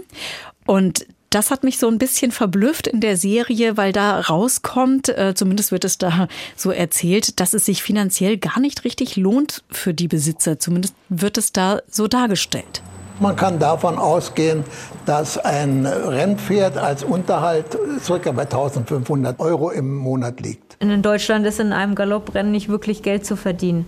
Und 0.66 1.06
das 1.30 1.52
hat 1.52 1.62
mich 1.62 1.78
so 1.78 1.86
ein 1.86 1.98
bisschen 1.98 2.32
verblüfft 2.32 2.88
in 2.88 3.00
der 3.00 3.16
Serie, 3.16 3.76
weil 3.76 3.92
da 3.92 4.18
rauskommt, 4.20 5.08
äh, 5.10 5.34
zumindest 5.36 5.70
wird 5.70 5.84
es 5.84 5.96
da 5.96 6.26
so 6.56 6.72
erzählt, 6.72 7.38
dass 7.38 7.54
es 7.54 7.64
sich 7.64 7.84
finanziell 7.84 8.36
gar 8.36 8.58
nicht 8.58 8.84
richtig 8.84 9.16
lohnt 9.16 9.62
für 9.70 9.94
die 9.94 10.08
Besitzer. 10.08 10.58
Zumindest 10.58 10.94
wird 11.08 11.38
es 11.38 11.52
da 11.52 11.82
so 11.88 12.08
dargestellt. 12.08 12.82
Man 13.20 13.36
kann 13.36 13.58
davon 13.58 13.98
ausgehen, 13.98 14.64
dass 15.04 15.36
ein 15.36 15.86
Rennpferd 15.86 16.78
als 16.78 17.04
Unterhalt 17.04 17.78
circa 18.00 18.32
bei 18.32 18.42
1500 18.42 19.38
Euro 19.40 19.70
im 19.70 19.94
Monat 19.94 20.40
liegt. 20.40 20.76
In 20.80 21.02
Deutschland 21.02 21.46
ist 21.46 21.60
in 21.60 21.74
einem 21.74 21.94
Galopprennen 21.94 22.50
nicht 22.50 22.70
wirklich 22.70 23.02
Geld 23.02 23.26
zu 23.26 23.36
verdienen. 23.36 23.84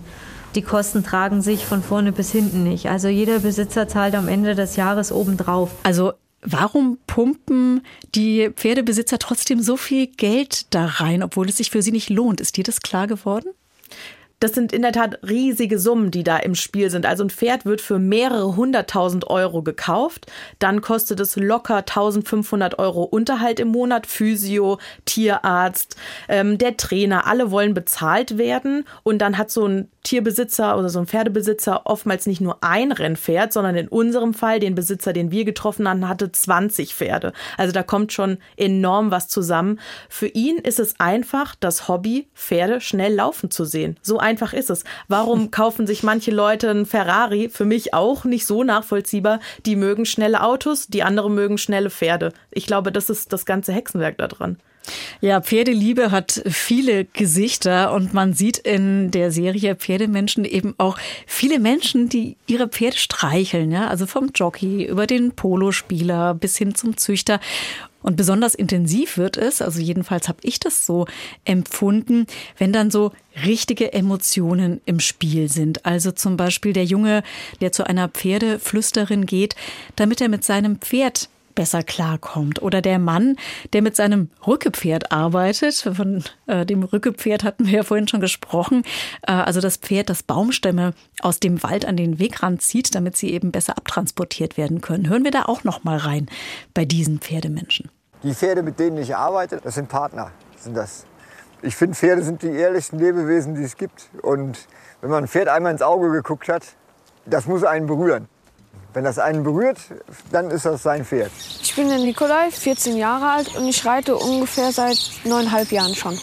Die 0.53 0.61
Kosten 0.61 1.03
tragen 1.03 1.41
sich 1.41 1.65
von 1.65 1.81
vorne 1.81 2.11
bis 2.11 2.31
hinten 2.31 2.63
nicht. 2.63 2.89
Also 2.89 3.07
jeder 3.07 3.39
Besitzer 3.39 3.87
zahlt 3.87 4.13
am 4.13 4.27
Ende 4.27 4.53
des 4.53 4.75
Jahres 4.75 5.11
obendrauf. 5.11 5.71
Also 5.83 6.13
Warum 6.45 6.97
pumpen 7.07 7.83
die 8.15 8.49
Pferdebesitzer 8.53 9.17
trotzdem 9.17 9.61
so 9.61 9.77
viel 9.77 10.07
Geld 10.07 10.73
da 10.73 10.85
rein, 10.85 11.23
obwohl 11.23 11.47
es 11.47 11.55
sich 11.55 11.71
für 11.71 11.81
sie 11.81 11.93
nicht 11.93 12.09
lohnt? 12.09 12.41
Ist 12.41 12.57
dir 12.57 12.65
das 12.65 12.81
klar 12.81 13.07
geworden? 13.07 13.47
Das 14.43 14.51
sind 14.51 14.73
in 14.73 14.81
der 14.81 14.91
Tat 14.91 15.19
riesige 15.25 15.79
Summen, 15.79 16.11
die 16.11 16.25
da 16.25 16.35
im 16.35 16.53
Spiel 16.53 16.89
sind. 16.89 17.05
Also 17.05 17.23
ein 17.23 17.29
Pferd 17.29 17.65
wird 17.65 17.79
für 17.79 17.97
mehrere 17.97 18.57
hunderttausend 18.57 19.29
Euro 19.29 19.61
gekauft. 19.63 20.29
Dann 20.59 20.81
kostet 20.81 21.21
es 21.21 21.37
locker 21.37 21.77
1500 21.77 22.77
Euro 22.77 23.03
Unterhalt 23.03 23.61
im 23.61 23.69
Monat. 23.69 24.05
Physio, 24.05 24.79
Tierarzt, 25.05 25.95
ähm, 26.27 26.57
der 26.57 26.75
Trainer, 26.75 27.25
alle 27.25 27.51
wollen 27.51 27.73
bezahlt 27.73 28.37
werden. 28.37 28.83
Und 29.03 29.19
dann 29.19 29.37
hat 29.37 29.49
so 29.49 29.65
ein 29.65 29.87
Tierbesitzer 30.03 30.77
oder 30.77 30.89
so 30.89 30.99
ein 30.99 31.07
Pferdebesitzer 31.07 31.81
oftmals 31.85 32.27
nicht 32.27 32.41
nur 32.41 32.57
ein 32.61 32.91
Rennpferd, 32.91 33.53
sondern 33.53 33.75
in 33.75 33.87
unserem 33.87 34.33
Fall, 34.33 34.59
den 34.59 34.75
Besitzer, 34.75 35.13
den 35.13 35.31
wir 35.31 35.45
getroffen 35.45 35.87
hatten, 35.89 36.07
hatte 36.07 36.31
20 36.31 36.93
Pferde. 36.93 37.33
Also 37.57 37.71
da 37.71 37.83
kommt 37.83 38.11
schon 38.11 38.37
enorm 38.57 39.11
was 39.11 39.29
zusammen. 39.29 39.79
Für 40.09 40.27
ihn 40.27 40.57
ist 40.57 40.79
es 40.79 40.99
einfach 40.99 41.55
das 41.59 41.87
Hobby, 41.87 42.27
Pferde 42.35 42.81
schnell 42.81 43.15
laufen 43.15 43.49
zu 43.49 43.65
sehen. 43.65 43.97
So 44.01 44.19
einfach 44.19 44.53
ist 44.53 44.69
es. 44.69 44.83
Warum 45.07 45.51
kaufen 45.51 45.87
sich 45.87 46.03
manche 46.03 46.31
Leute 46.31 46.69
ein 46.69 46.85
Ferrari? 46.85 47.49
Für 47.49 47.65
mich 47.65 47.93
auch 47.93 48.25
nicht 48.25 48.45
so 48.45 48.63
nachvollziehbar. 48.63 49.39
Die 49.65 49.75
mögen 49.75 50.05
schnelle 50.05 50.43
Autos, 50.43 50.87
die 50.87 51.03
anderen 51.03 51.33
mögen 51.33 51.57
schnelle 51.57 51.89
Pferde. 51.89 52.33
Ich 52.51 52.65
glaube, 52.65 52.91
das 52.91 53.09
ist 53.09 53.31
das 53.31 53.45
ganze 53.45 53.71
Hexenwerk 53.71 54.17
daran. 54.17 54.57
Ja, 55.21 55.41
Pferdeliebe 55.41 56.11
hat 56.11 56.41
viele 56.45 57.05
Gesichter 57.05 57.93
und 57.93 58.13
man 58.13 58.33
sieht 58.33 58.57
in 58.57 59.11
der 59.11 59.31
Serie 59.31 59.75
Pferdemenschen 59.75 60.43
eben 60.45 60.75
auch 60.77 60.97
viele 61.25 61.59
Menschen, 61.59 62.09
die 62.09 62.35
ihre 62.47 62.67
Pferde 62.67 62.97
streicheln, 62.97 63.71
ja, 63.71 63.87
also 63.87 64.05
vom 64.05 64.31
Jockey 64.35 64.85
über 64.85 65.07
den 65.07 65.31
Polospieler 65.31 66.33
bis 66.33 66.57
hin 66.57 66.75
zum 66.75 66.97
Züchter. 66.97 67.39
Und 68.03 68.17
besonders 68.17 68.53
intensiv 68.53 69.17
wird 69.17 69.37
es, 69.37 69.61
also 69.61 69.79
jedenfalls 69.79 70.27
habe 70.27 70.39
ich 70.43 70.59
das 70.59 70.85
so 70.85 71.07
empfunden, 71.45 72.27
wenn 72.57 72.73
dann 72.73 72.91
so 72.91 73.13
richtige 73.45 73.93
Emotionen 73.93 74.81
im 74.85 74.99
Spiel 74.99 75.49
sind. 75.49 75.85
Also 75.85 76.11
zum 76.11 76.35
Beispiel 76.35 76.73
der 76.73 76.83
Junge, 76.83 77.23
der 77.61 77.71
zu 77.71 77.87
einer 77.87 78.09
Pferdeflüsterin 78.09 79.25
geht, 79.25 79.55
damit 79.95 80.19
er 80.19 80.27
mit 80.27 80.43
seinem 80.43 80.79
Pferd 80.79 81.29
besser 81.55 81.83
klarkommt. 81.83 82.61
Oder 82.61 82.81
der 82.81 82.99
Mann, 82.99 83.35
der 83.73 83.81
mit 83.81 83.95
seinem 83.95 84.29
Rückepferd 84.45 85.11
arbeitet. 85.11 85.75
Von 85.75 86.23
äh, 86.47 86.65
dem 86.65 86.83
Rückepferd 86.83 87.43
hatten 87.43 87.65
wir 87.65 87.73
ja 87.73 87.83
vorhin 87.83 88.07
schon 88.07 88.21
gesprochen. 88.21 88.83
Äh, 89.27 89.31
also 89.33 89.61
das 89.61 89.77
Pferd, 89.77 90.09
das 90.09 90.23
Baumstämme 90.23 90.93
aus 91.21 91.39
dem 91.39 91.63
Wald 91.63 91.85
an 91.85 91.97
den 91.97 92.19
Wegrand 92.19 92.61
zieht, 92.61 92.95
damit 92.95 93.17
sie 93.17 93.31
eben 93.31 93.51
besser 93.51 93.77
abtransportiert 93.77 94.57
werden 94.57 94.81
können. 94.81 95.09
Hören 95.09 95.23
wir 95.23 95.31
da 95.31 95.43
auch 95.43 95.63
noch 95.63 95.83
mal 95.83 95.97
rein 95.97 96.27
bei 96.73 96.85
diesen 96.85 97.19
Pferdemenschen. 97.19 97.89
Die 98.23 98.33
Pferde, 98.33 98.63
mit 98.63 98.79
denen 98.79 98.97
ich 98.97 99.15
arbeite, 99.15 99.59
das 99.61 99.75
sind 99.75 99.89
Partner. 99.89 100.31
Sind 100.57 100.77
das. 100.77 101.05
Ich 101.61 101.75
finde, 101.75 101.95
Pferde 101.95 102.23
sind 102.23 102.41
die 102.41 102.51
ehrlichsten 102.51 102.99
Lebewesen, 102.99 103.55
die 103.55 103.63
es 103.63 103.75
gibt. 103.75 104.09
Und 104.21 104.67
wenn 105.01 105.09
man 105.09 105.25
ein 105.25 105.27
Pferd 105.27 105.47
einmal 105.47 105.71
ins 105.71 105.81
Auge 105.81 106.09
geguckt 106.11 106.49
hat, 106.49 106.63
das 107.25 107.45
muss 107.45 107.63
einen 107.63 107.87
berühren. 107.87 108.27
Wenn 108.93 109.03
das 109.03 109.17
einen 109.17 109.43
berührt, 109.43 109.77
dann 110.31 110.51
ist 110.51 110.65
das 110.65 110.83
sein 110.83 111.03
Pferd. 111.03 111.31
Ich 111.61 111.75
bin 111.75 111.89
der 111.89 111.97
Nikolai, 111.97 112.51
14 112.51 112.95
Jahre 112.95 113.31
alt 113.31 113.55
und 113.55 113.67
ich 113.67 113.83
reite 113.85 114.15
ungefähr 114.15 114.71
seit 114.71 114.97
neuneinhalb 115.23 115.71
Jahren 115.71 115.95
schon. 115.95 116.19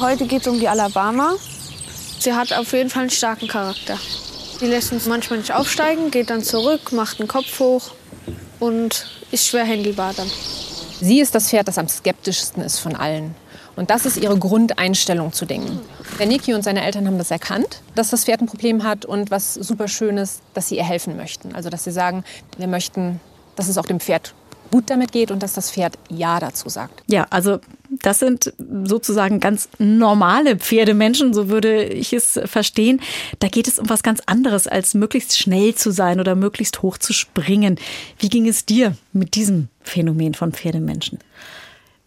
Heute 0.00 0.26
geht 0.26 0.42
es 0.42 0.48
um 0.48 0.58
die 0.58 0.68
Alabama. 0.68 1.34
Sie 2.18 2.34
hat 2.34 2.52
auf 2.52 2.72
jeden 2.72 2.90
Fall 2.90 3.02
einen 3.02 3.10
starken 3.10 3.46
Charakter. 3.46 3.96
Sie 4.58 4.66
lässt 4.66 4.92
uns 4.92 5.06
manchmal 5.06 5.38
nicht 5.38 5.52
aufsteigen, 5.52 6.10
geht 6.10 6.30
dann 6.30 6.42
zurück, 6.42 6.90
macht 6.90 7.20
den 7.20 7.28
Kopf 7.28 7.60
hoch 7.60 7.92
und 8.58 9.06
ist 9.30 9.46
schwer 9.46 9.64
händelbar 9.64 10.14
dann. 10.16 10.28
Sie 11.00 11.20
ist 11.20 11.36
das 11.36 11.50
Pferd, 11.50 11.68
das 11.68 11.78
am 11.78 11.86
skeptischsten 11.86 12.62
ist 12.64 12.80
von 12.80 12.96
allen. 12.96 13.36
Und 13.78 13.90
das 13.90 14.06
ist 14.06 14.16
ihre 14.16 14.36
Grundeinstellung 14.36 15.32
zu 15.32 15.46
Dingen. 15.46 15.78
Der 16.18 16.26
Niki 16.26 16.52
und 16.52 16.64
seine 16.64 16.84
Eltern 16.84 17.06
haben 17.06 17.16
das 17.16 17.30
erkannt, 17.30 17.80
dass 17.94 18.10
das 18.10 18.24
Pferd 18.24 18.40
ein 18.40 18.48
Problem 18.48 18.82
hat 18.82 19.04
und 19.04 19.30
was 19.30 19.54
super 19.54 19.86
schön 19.86 20.18
ist, 20.18 20.42
dass 20.52 20.68
sie 20.68 20.76
ihr 20.78 20.84
helfen 20.84 21.16
möchten. 21.16 21.54
Also 21.54 21.70
dass 21.70 21.84
sie 21.84 21.92
sagen, 21.92 22.24
wir 22.56 22.66
möchten, 22.66 23.20
dass 23.54 23.68
es 23.68 23.78
auch 23.78 23.86
dem 23.86 24.00
Pferd 24.00 24.34
gut 24.72 24.90
damit 24.90 25.12
geht 25.12 25.30
und 25.30 25.44
dass 25.44 25.52
das 25.52 25.70
Pferd 25.70 25.96
Ja 26.10 26.40
dazu 26.40 26.68
sagt. 26.68 27.04
Ja, 27.06 27.28
also 27.30 27.60
das 27.88 28.18
sind 28.18 28.52
sozusagen 28.82 29.38
ganz 29.38 29.68
normale 29.78 30.56
Pferdemenschen, 30.56 31.32
so 31.32 31.48
würde 31.48 31.84
ich 31.84 32.12
es 32.12 32.38
verstehen. 32.46 33.00
Da 33.38 33.46
geht 33.46 33.68
es 33.68 33.78
um 33.78 33.88
was 33.88 34.02
ganz 34.02 34.20
anderes, 34.26 34.66
als 34.66 34.94
möglichst 34.94 35.38
schnell 35.38 35.76
zu 35.76 35.92
sein 35.92 36.18
oder 36.18 36.34
möglichst 36.34 36.82
hoch 36.82 36.98
zu 36.98 37.12
springen. 37.12 37.78
Wie 38.18 38.28
ging 38.28 38.48
es 38.48 38.66
dir 38.66 38.96
mit 39.12 39.36
diesem 39.36 39.68
Phänomen 39.82 40.34
von 40.34 40.52
Pferdemenschen? 40.52 41.20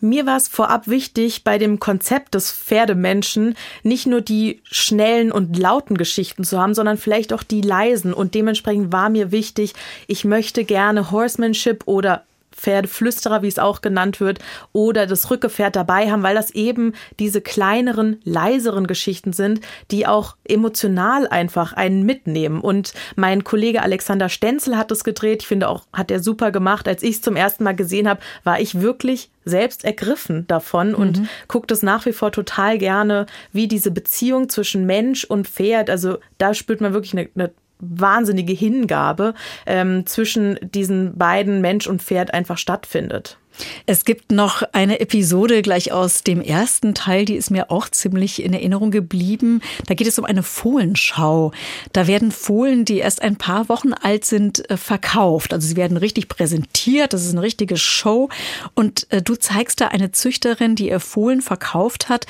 Mir 0.03 0.25
war 0.25 0.37
es 0.37 0.47
vorab 0.47 0.87
wichtig, 0.87 1.43
bei 1.43 1.59
dem 1.59 1.79
Konzept 1.79 2.33
des 2.33 2.51
Pferdemenschen 2.51 3.55
nicht 3.83 4.07
nur 4.07 4.21
die 4.21 4.61
schnellen 4.63 5.31
und 5.31 5.55
lauten 5.57 5.95
Geschichten 5.95 6.43
zu 6.43 6.59
haben, 6.59 6.73
sondern 6.73 6.97
vielleicht 6.97 7.33
auch 7.33 7.43
die 7.43 7.61
leisen. 7.61 8.11
Und 8.11 8.33
dementsprechend 8.33 8.91
war 8.91 9.09
mir 9.09 9.31
wichtig, 9.31 9.73
ich 10.07 10.25
möchte 10.25 10.65
gerne 10.65 11.11
Horsemanship 11.11 11.83
oder 11.85 12.23
Pferdeflüsterer, 12.61 13.41
wie 13.41 13.47
es 13.47 13.59
auch 13.59 13.81
genannt 13.81 14.19
wird, 14.19 14.39
oder 14.71 15.07
das 15.07 15.29
Rückgefährt 15.31 15.75
dabei 15.75 16.11
haben, 16.11 16.23
weil 16.23 16.35
das 16.35 16.51
eben 16.51 16.93
diese 17.19 17.41
kleineren, 17.41 18.19
leiseren 18.23 18.87
Geschichten 18.87 19.33
sind, 19.33 19.61
die 19.89 20.07
auch 20.07 20.35
emotional 20.47 21.27
einfach 21.27 21.73
einen 21.73 22.03
mitnehmen. 22.03 22.61
Und 22.61 22.93
mein 23.15 23.43
Kollege 23.43 23.81
Alexander 23.81 24.29
Stenzel 24.29 24.77
hat 24.77 24.91
es 24.91 25.03
gedreht. 25.03 25.41
Ich 25.41 25.47
finde 25.47 25.67
auch, 25.67 25.85
hat 25.91 26.11
er 26.11 26.21
super 26.21 26.51
gemacht. 26.51 26.87
Als 26.87 27.03
ich 27.03 27.15
es 27.15 27.21
zum 27.21 27.35
ersten 27.35 27.63
Mal 27.63 27.75
gesehen 27.75 28.07
habe, 28.07 28.21
war 28.43 28.59
ich 28.59 28.79
wirklich 28.81 29.31
selbst 29.43 29.83
ergriffen 29.83 30.45
davon 30.47 30.89
mhm. 30.89 30.95
und 30.95 31.21
guckt 31.47 31.71
es 31.71 31.81
nach 31.81 32.05
wie 32.05 32.13
vor 32.13 32.31
total 32.31 32.77
gerne, 32.77 33.25
wie 33.51 33.67
diese 33.67 33.91
Beziehung 33.91 34.49
zwischen 34.49 34.85
Mensch 34.85 35.23
und 35.23 35.47
Pferd, 35.47 35.89
also 35.89 36.19
da 36.37 36.53
spürt 36.53 36.81
man 36.81 36.93
wirklich 36.93 37.13
eine, 37.13 37.29
eine 37.35 37.51
wahnsinnige 37.81 38.53
Hingabe 38.53 39.33
ähm, 39.65 40.05
zwischen 40.05 40.57
diesen 40.61 41.17
beiden 41.17 41.61
Mensch 41.61 41.87
und 41.87 42.01
Pferd 42.01 42.33
einfach 42.33 42.57
stattfindet. 42.57 43.37
Es 43.85 44.05
gibt 44.05 44.31
noch 44.31 44.63
eine 44.71 44.99
Episode 44.99 45.61
gleich 45.61 45.91
aus 45.91 46.23
dem 46.23 46.41
ersten 46.41 46.93
Teil, 46.93 47.25
die 47.25 47.35
ist 47.35 47.51
mir 47.51 47.69
auch 47.69 47.89
ziemlich 47.89 48.43
in 48.43 48.53
Erinnerung 48.53 48.91
geblieben. 48.91 49.61
Da 49.87 49.93
geht 49.93 50.07
es 50.07 50.17
um 50.19 50.25
eine 50.25 50.43
Fohlenschau. 50.43 51.51
Da 51.93 52.07
werden 52.07 52.31
Fohlen, 52.31 52.85
die 52.85 52.99
erst 52.99 53.21
ein 53.21 53.35
paar 53.35 53.69
Wochen 53.69 53.93
alt 53.93 54.25
sind, 54.25 54.69
äh, 54.69 54.77
verkauft. 54.77 55.53
Also 55.53 55.67
sie 55.67 55.75
werden 55.75 55.97
richtig 55.97 56.27
präsentiert. 56.27 57.13
Das 57.13 57.25
ist 57.25 57.31
eine 57.31 57.41
richtige 57.41 57.77
Show. 57.77 58.29
Und 58.73 59.11
äh, 59.11 59.21
du 59.21 59.35
zeigst 59.35 59.81
da 59.81 59.87
eine 59.87 60.11
Züchterin, 60.11 60.75
die 60.75 60.89
ihr 60.89 60.99
Fohlen 60.99 61.41
verkauft 61.41 62.09
hat. 62.09 62.25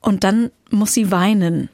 Und 0.00 0.24
dann 0.24 0.50
muss 0.70 0.94
sie 0.94 1.10
weinen. 1.10 1.68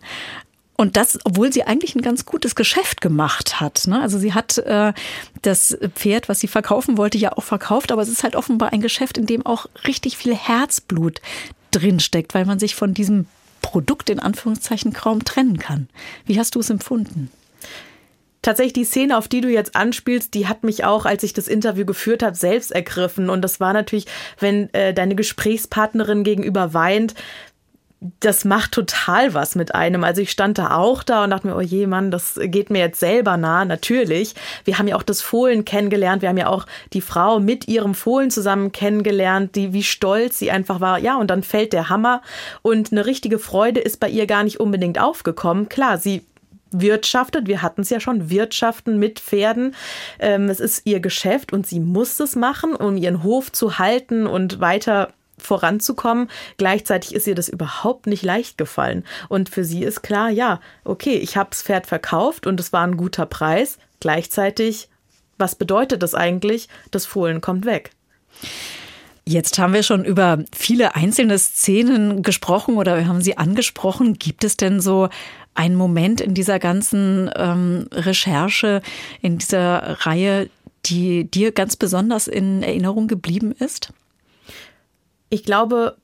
Und 0.81 0.97
das, 0.97 1.19
obwohl 1.25 1.53
sie 1.53 1.65
eigentlich 1.65 1.95
ein 1.95 2.01
ganz 2.01 2.25
gutes 2.25 2.55
Geschäft 2.55 3.03
gemacht 3.03 3.61
hat. 3.61 3.87
Ne? 3.87 4.01
Also 4.01 4.19
sie 4.19 4.33
hat 4.33 4.57
äh, 4.57 4.95
das 5.43 5.77
Pferd, 5.95 6.31
was 6.31 6.41
sie 6.41 6.49
verkaufen 6.49 6.97
wollte, 6.97 7.19
ja 7.19 7.37
auch 7.37 7.43
verkauft, 7.43 7.93
aber 7.93 8.01
es 8.01 8.09
ist 8.09 8.23
halt 8.23 8.35
offenbar 8.35 8.73
ein 8.73 8.81
Geschäft, 8.81 9.19
in 9.19 9.27
dem 9.27 9.45
auch 9.45 9.67
richtig 9.87 10.17
viel 10.17 10.35
Herzblut 10.35 11.21
drinsteckt, 11.71 12.33
weil 12.33 12.47
man 12.47 12.59
sich 12.59 12.77
von 12.77 12.95
diesem 12.95 13.27
Produkt 13.61 14.09
in 14.09 14.21
Anführungszeichen 14.21 14.95
kaum 14.95 15.23
trennen 15.23 15.59
kann. 15.59 15.91
Wie 16.25 16.39
hast 16.39 16.55
du 16.55 16.61
es 16.61 16.71
empfunden? 16.71 17.31
Tatsächlich 18.41 18.73
die 18.73 18.85
Szene, 18.85 19.19
auf 19.19 19.29
die 19.29 19.43
du 19.43 19.51
jetzt 19.51 19.77
anspielst, 19.77 20.33
die 20.33 20.49
hat 20.49 20.65
mich 20.65 20.85
auch, 20.85 21.05
als 21.05 21.23
ich 21.25 21.35
das 21.35 21.47
Interview 21.47 21.85
geführt 21.85 22.23
habe, 22.23 22.35
selbst 22.35 22.73
ergriffen. 22.73 23.29
Und 23.29 23.43
das 23.43 23.61
war 23.61 23.75
natürlich, 23.75 24.07
wenn 24.39 24.73
äh, 24.73 24.95
deine 24.95 25.15
Gesprächspartnerin 25.15 26.25
gegenüber 26.25 26.73
weint, 26.73 27.15
das 28.21 28.47
macht 28.47 28.73
total 28.73 29.35
was 29.35 29.55
mit 29.55 29.75
einem. 29.75 30.05
Also 30.05 30.23
ich 30.23 30.31
stand 30.31 30.57
da 30.57 30.77
auch 30.77 31.03
da 31.03 31.25
und 31.25 31.31
dachte 31.31 31.47
mir, 31.47 31.57
oh 31.57 31.61
je, 31.61 31.87
Mann, 31.87 32.11
das 32.11 32.41
geht 32.43 32.71
mir 32.71 32.79
jetzt 32.79 32.99
selber 32.99 33.37
nah. 33.37 33.67
Natürlich. 33.67 34.35
Wir 34.65 34.79
haben 34.79 34.89
ja 34.89 34.97
auch 34.97 35.03
das 35.03 35.21
Fohlen 35.21 35.67
kennengelernt. 35.67 36.23
Wir 36.23 36.31
haben 36.31 36.39
ja 36.39 36.47
auch 36.47 36.65
die 36.95 37.03
Frau 37.03 37.41
mit 37.41 37.69
ihrem 37.69 37.95
Fohlen 37.95 38.31
zusammen 38.31 38.73
kennengelernt, 38.73 39.55
die, 39.55 39.75
wie 39.75 39.83
stolz 39.83 40.39
sie 40.39 40.51
einfach 40.51 40.81
war. 40.81 40.99
Ja, 40.99 41.17
und 41.17 41.29
dann 41.29 41.43
fällt 41.43 41.75
der 41.75 41.91
Hammer 41.91 42.23
und 42.63 42.91
eine 42.91 43.05
richtige 43.05 43.39
Freude 43.39 43.81
ist 43.81 44.01
bei 44.01 44.09
ihr 44.09 44.27
gar 44.27 44.45
nicht 44.45 44.61
unbedingt 44.61 44.99
aufgekommen. 44.99 45.69
Klar, 45.69 45.99
sie 45.99 46.25
wirtschaftet. 46.71 47.49
Wir 47.49 47.61
hatten 47.61 47.83
es 47.83 47.91
ja 47.91 48.01
schon, 48.01 48.31
wirtschaften 48.31 48.99
mit 48.99 49.21
Pferden. 49.21 49.75
Ähm, 50.19 50.49
es 50.49 50.61
ist 50.61 50.87
ihr 50.87 51.01
Geschäft 51.01 51.53
und 51.53 51.67
sie 51.67 51.81
muss 51.81 52.19
es 52.21 52.37
machen, 52.37 52.75
um 52.75 52.97
ihren 52.97 53.23
Hof 53.23 53.53
zu 53.53 53.79
halten 53.79 54.27
und 54.27 54.61
weiter 54.61 55.13
voranzukommen. 55.41 56.29
Gleichzeitig 56.57 57.15
ist 57.15 57.27
ihr 57.27 57.35
das 57.35 57.49
überhaupt 57.49 58.07
nicht 58.07 58.23
leicht 58.23 58.59
gefallen. 58.59 59.05
Und 59.29 59.49
für 59.49 59.65
sie 59.65 59.83
ist 59.83 60.03
klar, 60.03 60.31
ja, 60.31 60.61
okay, 60.85 61.17
ich 61.17 61.37
habe 61.37 61.51
das 61.51 61.63
Pferd 61.63 61.87
verkauft 61.87 62.47
und 62.47 62.61
es 62.61 62.73
war 62.73 62.87
ein 62.87 62.97
guter 62.97 63.27
Preis. 63.27 63.79
Gleichzeitig, 64.01 64.89
was 65.39 65.55
bedeutet 65.55 66.03
das 66.03 66.15
eigentlich? 66.15 66.69
Das 66.91 67.07
Fohlen 67.07 67.41
kommt 67.41 67.65
weg. 67.65 67.91
Jetzt 69.27 69.59
haben 69.59 69.75
wir 69.75 69.83
schon 69.83 70.05
über 70.05 70.45
viele 70.53 70.97
einzelne 70.97 71.39
Szenen 71.39 72.23
gesprochen 72.23 72.77
oder 72.77 72.97
wir 72.97 73.07
haben 73.07 73.21
sie 73.21 73.39
angesprochen. 73.39 74.15
Gibt 74.15 74.45
es 74.45 74.57
denn 74.57 74.81
so 74.81 75.09
einen 75.55 75.77
Moment 75.77 76.21
in 76.21 76.35
dieser 76.35 76.59
ganzen 76.59 77.31
ähm, 77.37 77.87
Recherche, 77.93 78.83
in 79.21 79.39
dieser 79.39 80.05
Reihe, 80.07 80.49
die 80.87 81.25
dir 81.31 81.53
ganz 81.53 81.77
besonders 81.77 82.29
in 82.29 82.63
Erinnerung 82.63 83.09
geblieben 83.09 83.53
ist? 83.53 83.93
Ich 85.31 85.45
glaube, 85.45 85.97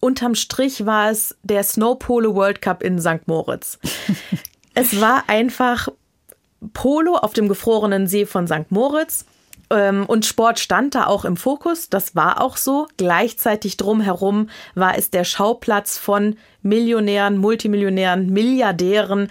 unterm 0.00 0.34
Strich 0.34 0.86
war 0.86 1.10
es 1.10 1.36
der 1.42 1.62
Snow 1.62 1.98
Polo 1.98 2.34
World 2.34 2.62
Cup 2.62 2.82
in 2.82 3.00
St. 3.00 3.26
Moritz. 3.26 3.78
es 4.74 5.00
war 5.00 5.24
einfach 5.28 5.88
Polo 6.72 7.16
auf 7.16 7.32
dem 7.32 7.48
gefrorenen 7.48 8.06
See 8.06 8.24
von 8.24 8.46
St. 8.46 8.70
Moritz. 8.70 9.26
Ähm, 9.70 10.04
und 10.06 10.26
Sport 10.26 10.58
stand 10.58 10.94
da 10.94 11.06
auch 11.06 11.24
im 11.24 11.36
Fokus, 11.36 11.88
das 11.88 12.14
war 12.14 12.40
auch 12.40 12.56
so. 12.56 12.88
Gleichzeitig 12.98 13.76
drumherum 13.76 14.50
war 14.74 14.98
es 14.98 15.10
der 15.10 15.24
Schauplatz 15.24 15.98
von 15.98 16.36
Millionären, 16.62 17.38
Multimillionären, 17.38 18.30
Milliardären, 18.30 19.28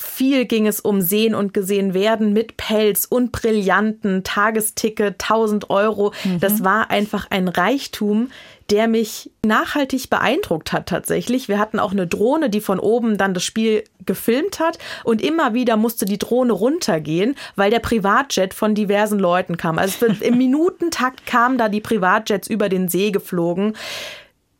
viel 0.00 0.44
ging 0.44 0.68
es 0.68 0.78
um 0.78 1.00
Sehen 1.00 1.34
und 1.34 1.52
Gesehen 1.52 1.92
werden 1.92 2.32
mit 2.32 2.56
Pelz 2.56 3.04
und 3.04 3.32
Brillanten, 3.32 4.22
Tagesticket, 4.22 5.14
1000 5.14 5.70
Euro. 5.70 6.12
Mhm. 6.22 6.38
Das 6.38 6.62
war 6.62 6.92
einfach 6.92 7.26
ein 7.30 7.48
Reichtum, 7.48 8.30
der 8.70 8.86
mich 8.86 9.32
nachhaltig 9.44 10.08
beeindruckt 10.08 10.72
hat 10.72 10.86
tatsächlich. 10.86 11.48
Wir 11.48 11.58
hatten 11.58 11.80
auch 11.80 11.90
eine 11.90 12.06
Drohne, 12.06 12.48
die 12.48 12.60
von 12.60 12.78
oben 12.78 13.18
dann 13.18 13.34
das 13.34 13.42
Spiel 13.42 13.82
gefilmt 14.06 14.60
hat 14.60 14.78
und 15.02 15.20
immer 15.20 15.52
wieder 15.52 15.76
musste 15.76 16.04
die 16.04 16.18
Drohne 16.18 16.52
runtergehen, 16.52 17.34
weil 17.56 17.72
der 17.72 17.80
Privatjet 17.80 18.54
von 18.54 18.76
diversen 18.76 19.18
Leuten 19.18 19.56
kam. 19.56 19.78
Also 19.78 20.06
im 20.06 20.38
Minutentakt 20.38 21.26
kamen 21.26 21.58
da 21.58 21.68
die 21.68 21.80
Privatjets 21.80 22.46
über 22.46 22.68
den 22.68 22.88
See 22.88 23.10
geflogen. 23.10 23.74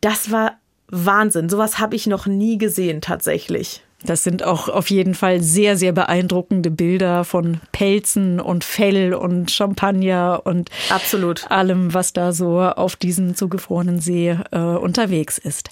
Das 0.01 0.31
war 0.31 0.57
Wahnsinn. 0.89 1.47
Sowas 1.47 1.79
habe 1.79 1.95
ich 1.95 2.07
noch 2.07 2.25
nie 2.25 2.57
gesehen 2.57 2.99
tatsächlich. 2.99 3.83
Das 4.03 4.23
sind 4.23 4.43
auch 4.43 4.69
auf 4.69 4.89
jeden 4.89 5.13
Fall 5.13 5.41
sehr, 5.41 5.75
sehr 5.75 5.91
beeindruckende 5.91 6.71
Bilder 6.71 7.25
von 7.25 7.59
Pelzen 7.73 8.39
und 8.39 8.63
Fell 8.63 9.13
und 9.13 9.51
Champagner 9.51 10.41
und 10.45 10.69
absolut 10.89 11.51
allem, 11.51 11.93
was 11.93 12.13
da 12.13 12.31
so 12.31 12.61
auf 12.61 12.95
diesem 12.95 13.35
zugefrorenen 13.35 13.99
See 13.99 14.37
äh, 14.51 14.57
unterwegs 14.57 15.37
ist. 15.37 15.69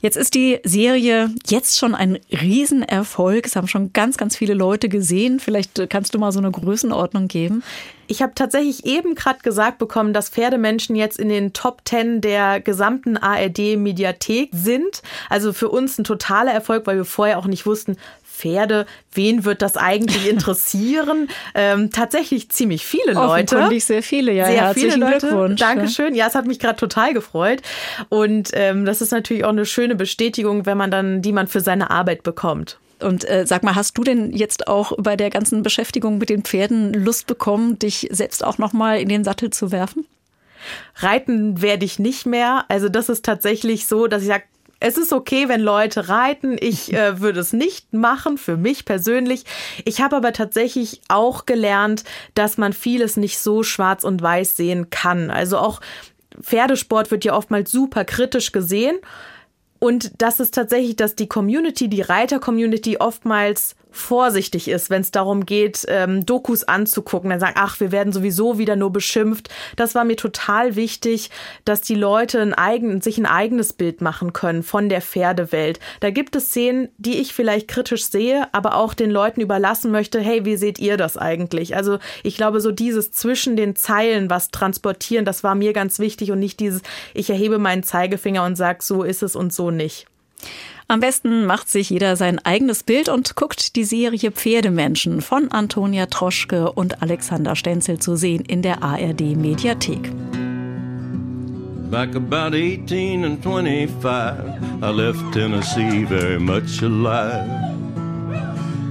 Jetzt 0.00 0.16
ist 0.16 0.34
die 0.34 0.60
Serie 0.64 1.30
jetzt 1.46 1.78
schon 1.78 1.94
ein 1.94 2.18
Riesenerfolg. 2.30 3.46
Es 3.46 3.56
haben 3.56 3.68
schon 3.68 3.92
ganz, 3.92 4.16
ganz 4.16 4.36
viele 4.36 4.54
Leute 4.54 4.88
gesehen. 4.88 5.38
Vielleicht 5.38 5.90
kannst 5.90 6.14
du 6.14 6.18
mal 6.18 6.32
so 6.32 6.38
eine 6.38 6.50
Größenordnung 6.50 7.28
geben. 7.28 7.62
Ich 8.08 8.22
habe 8.22 8.32
tatsächlich 8.34 8.86
eben 8.86 9.14
gerade 9.14 9.40
gesagt 9.40 9.78
bekommen, 9.78 10.12
dass 10.12 10.30
Pferdemenschen 10.30 10.96
jetzt 10.96 11.18
in 11.18 11.28
den 11.28 11.52
Top 11.52 11.82
10 11.84 12.20
der 12.20 12.60
gesamten 12.60 13.16
ARD-Mediathek 13.16 14.50
sind. 14.52 15.02
Also 15.28 15.52
für 15.52 15.68
uns 15.68 15.98
ein 15.98 16.04
totaler 16.04 16.52
Erfolg, 16.52 16.86
weil 16.86 16.96
wir 16.96 17.04
vorher 17.04 17.38
auch 17.38 17.46
nicht 17.46 17.66
wussten, 17.66 17.96
Pferde, 18.38 18.86
wen 19.12 19.44
wird 19.44 19.62
das 19.62 19.76
eigentlich 19.76 20.26
interessieren? 20.30 21.28
ähm, 21.54 21.90
tatsächlich 21.90 22.48
ziemlich 22.50 22.86
viele 22.86 23.12
Leute. 23.12 23.56
Offenkundig 23.56 23.84
sehr 23.84 24.02
viele, 24.02 24.32
ja. 24.32 24.46
Sehr 24.46 24.74
viele 24.74 24.96
Leute. 24.96 25.26
Glückwunsch. 25.26 25.60
Dankeschön. 25.60 26.14
Ja, 26.14 26.28
es 26.28 26.34
hat 26.34 26.46
mich 26.46 26.58
gerade 26.58 26.78
total 26.78 27.12
gefreut. 27.12 27.62
Und 28.08 28.50
ähm, 28.54 28.84
das 28.84 29.02
ist 29.02 29.10
natürlich 29.10 29.44
auch 29.44 29.50
eine 29.50 29.66
schöne 29.66 29.96
Bestätigung, 29.96 30.66
wenn 30.66 30.78
man 30.78 30.90
dann, 30.90 31.20
die 31.20 31.32
man 31.32 31.46
für 31.46 31.60
seine 31.60 31.90
Arbeit 31.90 32.22
bekommt. 32.22 32.78
Und 33.00 33.28
äh, 33.28 33.46
sag 33.46 33.62
mal, 33.62 33.74
hast 33.74 33.96
du 33.96 34.04
denn 34.04 34.32
jetzt 34.32 34.66
auch 34.68 34.92
bei 34.98 35.16
der 35.16 35.30
ganzen 35.30 35.62
Beschäftigung 35.62 36.18
mit 36.18 36.30
den 36.30 36.42
Pferden 36.42 36.92
Lust 36.92 37.26
bekommen, 37.26 37.78
dich 37.78 38.08
selbst 38.10 38.44
auch 38.44 38.58
noch 38.58 38.72
mal 38.72 39.00
in 39.00 39.08
den 39.08 39.24
Sattel 39.24 39.50
zu 39.50 39.70
werfen? 39.70 40.06
Reiten 40.96 41.62
werde 41.62 41.84
ich 41.84 41.98
nicht 41.98 42.26
mehr. 42.26 42.64
Also 42.68 42.88
das 42.88 43.08
ist 43.08 43.24
tatsächlich 43.24 43.86
so, 43.86 44.06
dass 44.06 44.22
ich 44.22 44.28
sage, 44.28 44.44
es 44.80 44.96
ist 44.96 45.12
okay, 45.12 45.48
wenn 45.48 45.60
Leute 45.60 46.08
reiten. 46.08 46.56
Ich 46.60 46.92
äh, 46.92 47.20
würde 47.20 47.40
es 47.40 47.52
nicht 47.52 47.92
machen, 47.92 48.38
für 48.38 48.56
mich 48.56 48.84
persönlich. 48.84 49.44
Ich 49.84 50.00
habe 50.00 50.16
aber 50.16 50.32
tatsächlich 50.32 51.00
auch 51.08 51.46
gelernt, 51.46 52.04
dass 52.34 52.58
man 52.58 52.72
vieles 52.72 53.16
nicht 53.16 53.38
so 53.38 53.62
schwarz 53.62 54.04
und 54.04 54.22
weiß 54.22 54.56
sehen 54.56 54.90
kann. 54.90 55.30
Also 55.30 55.58
auch 55.58 55.80
Pferdesport 56.40 57.10
wird 57.10 57.24
ja 57.24 57.34
oftmals 57.34 57.70
super 57.72 58.04
kritisch 58.04 58.52
gesehen. 58.52 58.96
Und 59.78 60.20
das 60.20 60.40
ist 60.40 60.54
tatsächlich, 60.54 60.96
dass 60.96 61.14
die 61.14 61.28
Community, 61.28 61.88
die 61.88 62.02
Reiter-Community 62.02 62.96
oftmals 62.98 63.76
vorsichtig 63.90 64.68
ist, 64.68 64.90
wenn 64.90 65.02
es 65.02 65.10
darum 65.10 65.46
geht, 65.46 65.84
ähm, 65.88 66.26
Dokus 66.26 66.64
anzugucken. 66.64 67.30
Dann 67.30 67.40
sagen, 67.40 67.56
ach, 67.56 67.80
wir 67.80 67.92
werden 67.92 68.12
sowieso 68.12 68.58
wieder 68.58 68.76
nur 68.76 68.92
beschimpft. 68.92 69.48
Das 69.76 69.94
war 69.94 70.04
mir 70.04 70.16
total 70.16 70.76
wichtig, 70.76 71.30
dass 71.64 71.80
die 71.80 71.94
Leute 71.94 72.40
ein 72.40 72.54
eigen, 72.54 73.00
sich 73.00 73.18
ein 73.18 73.26
eigenes 73.26 73.72
Bild 73.72 74.00
machen 74.00 74.32
können 74.32 74.62
von 74.62 74.88
der 74.88 75.00
Pferdewelt. 75.00 75.80
Da 76.00 76.10
gibt 76.10 76.36
es 76.36 76.46
Szenen, 76.46 76.88
die 76.98 77.18
ich 77.18 77.32
vielleicht 77.32 77.68
kritisch 77.68 78.06
sehe, 78.06 78.48
aber 78.52 78.76
auch 78.76 78.94
den 78.94 79.10
Leuten 79.10 79.40
überlassen 79.40 79.90
möchte, 79.90 80.20
hey, 80.20 80.44
wie 80.44 80.56
seht 80.56 80.78
ihr 80.78 80.96
das 80.96 81.16
eigentlich? 81.16 81.76
Also 81.76 81.98
ich 82.22 82.36
glaube, 82.36 82.60
so 82.60 82.72
dieses 82.72 83.12
zwischen 83.12 83.56
den 83.56 83.76
Zeilen 83.76 84.30
was 84.30 84.50
transportieren, 84.50 85.24
das 85.24 85.44
war 85.44 85.54
mir 85.54 85.72
ganz 85.72 85.98
wichtig 85.98 86.30
und 86.30 86.38
nicht 86.38 86.60
dieses, 86.60 86.82
ich 87.14 87.30
erhebe 87.30 87.58
meinen 87.58 87.82
Zeigefinger 87.82 88.44
und 88.44 88.56
sage, 88.56 88.78
so 88.82 89.02
ist 89.02 89.22
es 89.22 89.36
und 89.36 89.52
so 89.52 89.70
nicht. 89.70 90.06
Am 90.90 91.00
besten 91.00 91.44
macht 91.44 91.68
sich 91.68 91.90
jeder 91.90 92.16
sein 92.16 92.38
eigenes 92.44 92.82
Bild 92.82 93.10
und 93.10 93.36
guckt 93.36 93.76
die 93.76 93.84
Serie 93.84 94.30
Pferdemenschen 94.30 95.20
von 95.20 95.50
Antonia 95.50 96.06
Troschke 96.06 96.72
und 96.72 97.02
Alexander 97.02 97.56
Stenzel 97.56 97.98
zu 97.98 98.16
sehen 98.16 98.42
in 98.46 98.62
der 98.62 98.82
ARD 98.82 99.36
Mediathek. 99.36 100.10
Back 101.90 102.14
about 102.16 102.54
18 102.54 103.24
and 103.24 103.42
25, 103.42 104.82
I 104.82 104.90
left 104.90 105.32
Tennessee 105.32 106.04
very 106.04 106.38
much 106.38 106.82
alive. 106.82 107.48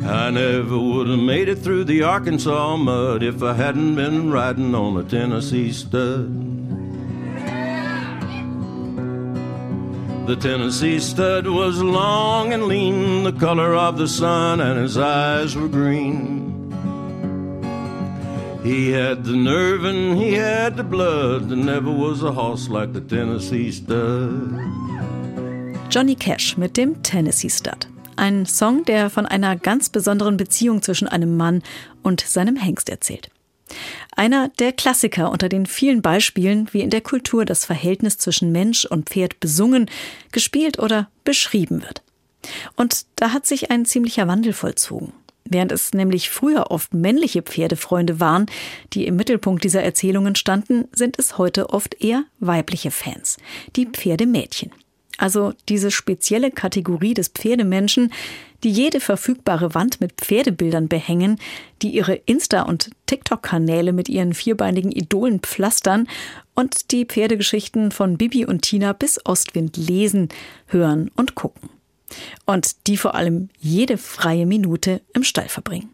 I 0.03 0.31
never 0.31 0.77
would 0.77 1.07
have 1.07 1.19
made 1.19 1.47
it 1.47 1.63
through 1.63 1.85
the 1.85 2.03
Arkansas 2.03 2.77
mud 2.77 3.23
if 3.23 3.43
I 3.43 3.53
hadn't 3.53 3.95
been 3.95 4.31
riding 4.31 4.73
on 4.73 4.97
a 4.97 5.03
Tennessee 5.03 5.71
stud. 5.71 6.56
The 10.27 10.35
Tennessee 10.35 10.99
stud 10.99 11.47
was 11.47 11.81
long 11.81 12.51
and 12.51 12.67
lean, 12.67 13.23
the 13.23 13.31
color 13.31 13.73
of 13.75 13.97
the 13.97 14.09
sun, 14.09 14.59
and 14.59 14.77
his 14.77 14.97
eyes 14.97 15.55
were 15.55 15.69
green. 15.69 16.53
He 18.61 18.91
had 18.91 19.23
the 19.23 19.37
nerve 19.37 19.85
and 19.85 20.17
he 20.17 20.33
had 20.33 20.75
the 20.75 20.83
blood. 20.83 21.47
There 21.47 21.55
never 21.55 21.89
was 21.89 22.23
a 22.23 22.33
horse 22.33 22.67
like 22.67 22.91
the 22.91 22.99
Tennessee 22.99 23.71
stud. 23.71 24.59
Johnny 25.89 26.15
Cash 26.15 26.57
mit 26.57 26.75
dem 26.75 27.01
Tennessee 27.03 27.49
Stud. 27.49 27.87
Ein 28.17 28.45
Song, 28.45 28.83
der 28.83 29.09
von 29.09 29.25
einer 29.25 29.55
ganz 29.55 29.87
besonderen 29.87 30.35
Beziehung 30.35 30.81
zwischen 30.81 31.07
einem 31.07 31.37
Mann 31.37 31.63
und 32.03 32.19
seinem 32.19 32.57
Hengst 32.57 32.89
erzählt. 32.89 33.29
Einer 34.17 34.49
der 34.49 34.73
Klassiker 34.73 35.31
unter 35.31 35.47
den 35.47 35.67
vielen 35.67 36.01
Beispielen, 36.01 36.67
wie 36.71 36.81
in 36.81 36.89
der 36.89 37.01
Kultur 37.01 37.45
das 37.45 37.65
Verhältnis 37.65 38.17
zwischen 38.17 38.51
Mensch 38.51 38.83
und 38.83 39.09
Pferd 39.09 39.39
besungen, 39.39 39.91
gespielt 40.31 40.79
oder 40.79 41.11
beschrieben 41.23 41.83
wird. 41.83 42.01
Und 42.75 43.05
da 43.15 43.31
hat 43.31 43.45
sich 43.45 43.69
ein 43.69 43.85
ziemlicher 43.85 44.27
Wandel 44.27 44.53
vollzogen. 44.53 45.13
Während 45.45 45.71
es 45.71 45.93
nämlich 45.93 46.31
früher 46.31 46.71
oft 46.71 46.95
männliche 46.95 47.43
Pferdefreunde 47.43 48.19
waren, 48.19 48.47
die 48.93 49.05
im 49.05 49.17
Mittelpunkt 49.17 49.63
dieser 49.63 49.83
Erzählungen 49.83 50.35
standen, 50.35 50.85
sind 50.91 51.19
es 51.19 51.37
heute 51.37 51.69
oft 51.69 52.01
eher 52.03 52.23
weibliche 52.39 52.89
Fans, 52.89 53.37
die 53.75 53.85
Pferdemädchen. 53.85 54.71
Also 55.19 55.53
diese 55.69 55.91
spezielle 55.91 56.49
Kategorie 56.49 57.13
des 57.13 57.29
Pferdemenschen, 57.29 58.11
die 58.63 58.71
jede 58.71 58.99
verfügbare 58.99 59.75
Wand 59.75 60.01
mit 60.01 60.13
Pferdebildern 60.13 60.87
behängen, 60.87 61.39
die 61.81 61.89
ihre 61.89 62.15
Insta- 62.25 62.63
und 62.63 62.89
TikTok-Kanäle 63.05 63.93
mit 63.93 64.09
ihren 64.09 64.33
vierbeinigen 64.33 64.91
Idolen 64.91 65.39
pflastern 65.39 66.07
und 66.55 66.91
die 66.91 67.05
Pferdegeschichten 67.05 67.91
von 67.91 68.17
Bibi 68.17 68.45
und 68.45 68.63
Tina 68.63 68.93
bis 68.93 69.23
Ostwind 69.25 69.77
lesen, 69.77 70.29
hören 70.67 71.11
und 71.15 71.35
gucken. 71.35 71.69
Und 72.45 72.87
die 72.87 72.97
vor 72.97 73.15
allem 73.15 73.49
jede 73.59 73.97
freie 73.97 74.45
Minute 74.45 75.01
im 75.13 75.23
Stall 75.23 75.49
verbringen. 75.49 75.89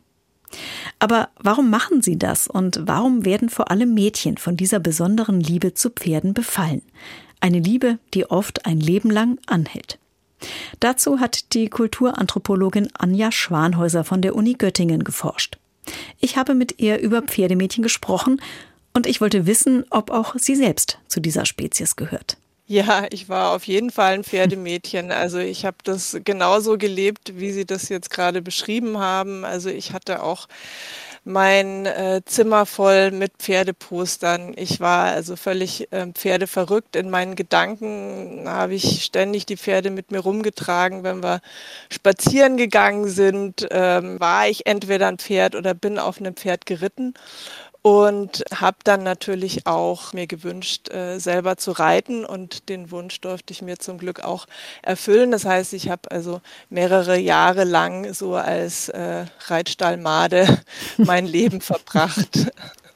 Aber 0.99 1.29
warum 1.39 1.69
machen 1.69 2.01
sie 2.01 2.17
das 2.17 2.47
und 2.47 2.81
warum 2.83 3.25
werden 3.25 3.49
vor 3.49 3.71
allem 3.71 3.93
Mädchen 3.93 4.37
von 4.37 4.55
dieser 4.55 4.79
besonderen 4.79 5.39
Liebe 5.39 5.73
zu 5.73 5.89
Pferden 5.89 6.33
befallen? 6.33 6.83
Eine 7.39 7.59
Liebe, 7.59 7.97
die 8.13 8.29
oft 8.29 8.65
ein 8.65 8.79
Leben 8.79 9.09
lang 9.09 9.39
anhält. 9.47 9.99
Dazu 10.79 11.19
hat 11.19 11.53
die 11.53 11.69
Kulturanthropologin 11.69 12.89
Anja 12.97 13.31
Schwanhäuser 13.31 14.03
von 14.03 14.21
der 14.21 14.35
Uni 14.35 14.53
Göttingen 14.53 15.03
geforscht. 15.03 15.57
Ich 16.19 16.37
habe 16.37 16.55
mit 16.55 16.79
ihr 16.79 16.99
über 16.99 17.21
Pferdemädchen 17.21 17.83
gesprochen 17.83 18.41
und 18.93 19.07
ich 19.07 19.21
wollte 19.21 19.45
wissen, 19.45 19.85
ob 19.89 20.11
auch 20.11 20.35
sie 20.37 20.55
selbst 20.55 20.99
zu 21.07 21.19
dieser 21.19 21.45
Spezies 21.45 21.95
gehört. 21.95 22.37
Ja, 22.65 23.05
ich 23.11 23.27
war 23.27 23.51
auf 23.51 23.65
jeden 23.65 23.91
Fall 23.91 24.13
ein 24.13 24.23
Pferdemädchen. 24.23 25.11
Also 25.23 25.39
ich 25.39 25.65
habe 25.65 25.77
das 25.83 26.17
genauso 26.23 26.77
gelebt, 26.77 27.33
wie 27.35 27.51
Sie 27.51 27.65
das 27.65 27.89
jetzt 27.89 28.09
gerade 28.09 28.41
beschrieben 28.41 28.97
haben. 28.97 29.45
Also 29.45 29.69
ich 29.69 29.91
hatte 29.91 30.23
auch 30.23 30.47
mein 31.25 31.85
äh, 31.85 32.21
Zimmer 32.25 32.65
voll 32.65 33.11
mit 33.11 33.33
Pferdepostern. 33.39 34.53
Ich 34.57 34.79
war 34.79 35.05
also 35.05 35.35
völlig 35.35 35.91
äh, 35.91 36.07
Pferdeverrückt. 36.13 36.95
In 36.95 37.09
meinen 37.09 37.35
Gedanken 37.35 38.43
habe 38.45 38.75
ich 38.75 39.03
ständig 39.03 39.45
die 39.45 39.57
Pferde 39.57 39.89
mit 39.89 40.11
mir 40.11 40.19
rumgetragen. 40.19 41.03
Wenn 41.03 41.23
wir 41.23 41.41
spazieren 41.89 42.57
gegangen 42.57 43.07
sind, 43.07 43.67
ähm, 43.71 44.19
war 44.19 44.47
ich 44.47 44.65
entweder 44.65 45.07
ein 45.07 45.17
Pferd 45.17 45.55
oder 45.55 45.73
bin 45.73 45.97
auf 45.97 46.19
einem 46.19 46.35
Pferd 46.35 46.65
geritten 46.65 47.13
und 47.83 48.45
habe 48.55 48.77
dann 48.85 49.03
natürlich 49.03 49.67
auch 49.67 50.13
mir 50.13 50.25
gewünscht, 50.25 50.89
äh, 50.89 51.19
selber 51.19 51.57
zu 51.57 51.71
reiten 51.71 52.23
und 52.25 52.69
den 52.69 52.91
Wunsch 52.91 53.19
durfte 53.19 53.51
ich 53.51 53.61
mir 53.61 53.77
zum 53.77 53.97
Glück 53.97 54.23
auch 54.23 54.47
erfüllen. 54.81 55.31
Das 55.31 55.43
heißt, 55.43 55.73
ich 55.73 55.89
habe 55.89 56.09
also 56.09 56.41
mehrere 56.69 57.17
Jahre 57.19 57.65
lang 57.65 58.13
so 58.13 58.35
als 58.35 58.87
äh, 58.87 59.25
Reitstallmade 59.47 60.63
mein 60.97 61.27
Leben 61.27 61.59
verbracht. 61.59 62.51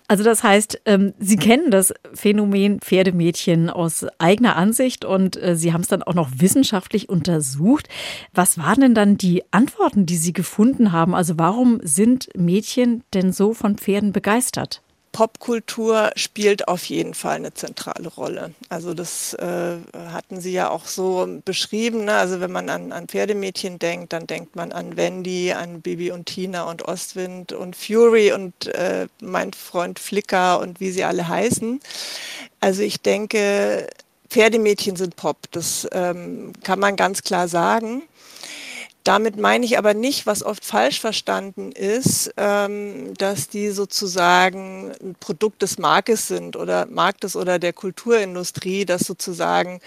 Also 0.10 0.24
das 0.24 0.41
heißt, 0.41 0.82
ähm, 0.86 1.13
Sie 1.20 1.36
kennen 1.36 1.70
das 1.70 1.93
Phänomen 2.13 2.80
Pferdemädchen 2.80 3.70
aus 3.70 4.06
eigener 4.20 4.56
Ansicht 4.56 5.04
und 5.04 5.41
äh, 5.41 5.56
Sie 5.58 5.74
haben 5.74 5.82
es 5.82 5.89
dann 5.89 6.02
auch 6.02 6.13
noch 6.13 6.30
wissenschaftlich 6.38 7.10
untersucht. 7.10 7.89
Was 8.34 8.58
waren 8.58 8.80
denn 8.80 8.96
dann 8.96 9.17
die 9.17 9.43
Antworten, 9.52 10.06
die 10.06 10.15
Sie 10.15 10.32
gefunden 10.32 10.93
haben? 10.93 11.13
Also 11.13 11.38
warum 11.38 11.80
sind 11.84 12.30
Mädchen 12.38 13.04
denn 13.13 13.34
so 13.34 13.54
von 13.54 13.78
Pferden 13.78 14.13
begeistert? 14.13 14.82
Popkultur 15.12 16.12
spielt 16.15 16.67
auf 16.67 16.86
jeden 16.86 17.13
Fall 17.13 17.38
eine 17.38 17.54
zentrale 17.54 18.08
Rolle. 18.08 18.54
Also 18.70 18.93
das 18.93 19.34
äh, 19.34 19.78
hatten 19.93 20.39
Sie 20.41 20.52
ja 20.52 20.70
auch 20.70 20.86
so 20.86 21.28
beschrieben. 21.43 22.06
Ne? 22.06 22.13
Also 22.13 22.39
wenn 22.39 22.52
man 22.52 22.70
an, 22.70 22.91
an 22.91 23.08
Pferdemädchen 23.08 23.80
denkt, 23.80 24.13
dann 24.13 24.28
denkt 24.28 24.56
man 24.56 24.72
an 24.72 24.98
Wendy, 24.98 25.54
an 25.54 25.82
Bibi 25.82 26.12
und 26.12 26.26
Tina 26.26 26.63
und 26.63 26.88
Ostwind 26.88 27.54
und 27.54 27.76
Fury 27.76 28.32
und 28.32 28.67
äh, 28.67 29.08
mein 29.20 29.54
Freund 29.54 30.00
Flicker 30.00 30.60
und 30.60 30.80
wie 30.80 30.91
sie 30.91 31.04
alle 31.04 31.28
heißen. 31.28 31.80
Also 32.60 32.82
ich 32.82 33.02
denke, 33.02 33.88
Pferdemädchen 34.30 34.96
sind 34.96 35.15
Pop. 35.15 35.38
Das 35.52 35.88
ähm, 35.91 36.54
kann 36.63 36.80
man 36.80 36.96
ganz 36.96 37.24
klar 37.24 37.48
sagen. 37.48 38.04
Damit 39.08 39.38
meine 39.38 39.65
ich 39.65 39.78
aber 39.78 39.93
nicht, 39.93 40.26
was 40.26 40.43
oft 40.43 40.65
falsch 40.65 41.00
verstanden 41.00 41.72
ist, 41.72 42.30
ähm, 42.36 43.13
dass 43.17 43.48
die 43.48 43.70
sozusagen 43.70 44.91
ein 45.02 45.15
Produkt 45.17 45.62
des 45.62 45.78
Marktes 45.78 46.28
sind 46.28 46.58
oder 46.58 46.88
Marktes 46.88 47.38
oder 47.38 47.58
der 47.58 47.72
Kulturindustrie, 47.72 48.84
dass 48.84 49.04
sozusagen 49.04 49.80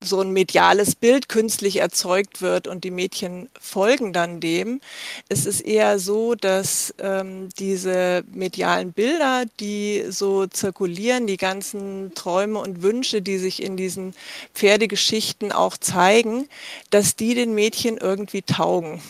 so 0.00 0.20
ein 0.20 0.30
mediales 0.30 0.94
Bild 0.94 1.28
künstlich 1.28 1.78
erzeugt 1.78 2.42
wird 2.42 2.68
und 2.68 2.84
die 2.84 2.92
Mädchen 2.92 3.48
folgen 3.60 4.12
dann 4.12 4.38
dem. 4.38 4.80
Es 5.28 5.46
ist 5.46 5.62
eher 5.62 5.98
so, 5.98 6.36
dass 6.36 6.94
ähm, 7.00 7.48
diese 7.58 8.22
medialen 8.32 8.92
Bilder, 8.92 9.46
die 9.58 10.04
so 10.10 10.46
zirkulieren, 10.46 11.26
die 11.26 11.38
ganzen 11.38 12.14
Träume 12.14 12.60
und 12.60 12.82
Wünsche, 12.82 13.20
die 13.20 13.38
sich 13.38 13.64
in 13.64 13.76
diesen 13.76 14.14
Pferdegeschichten 14.54 15.50
auch 15.50 15.76
zeigen, 15.76 16.48
dass 16.90 17.16
die 17.16 17.34
den 17.34 17.52
Mädchen 17.52 17.96
irgendwie 17.96 18.42
taugen. 18.60 19.00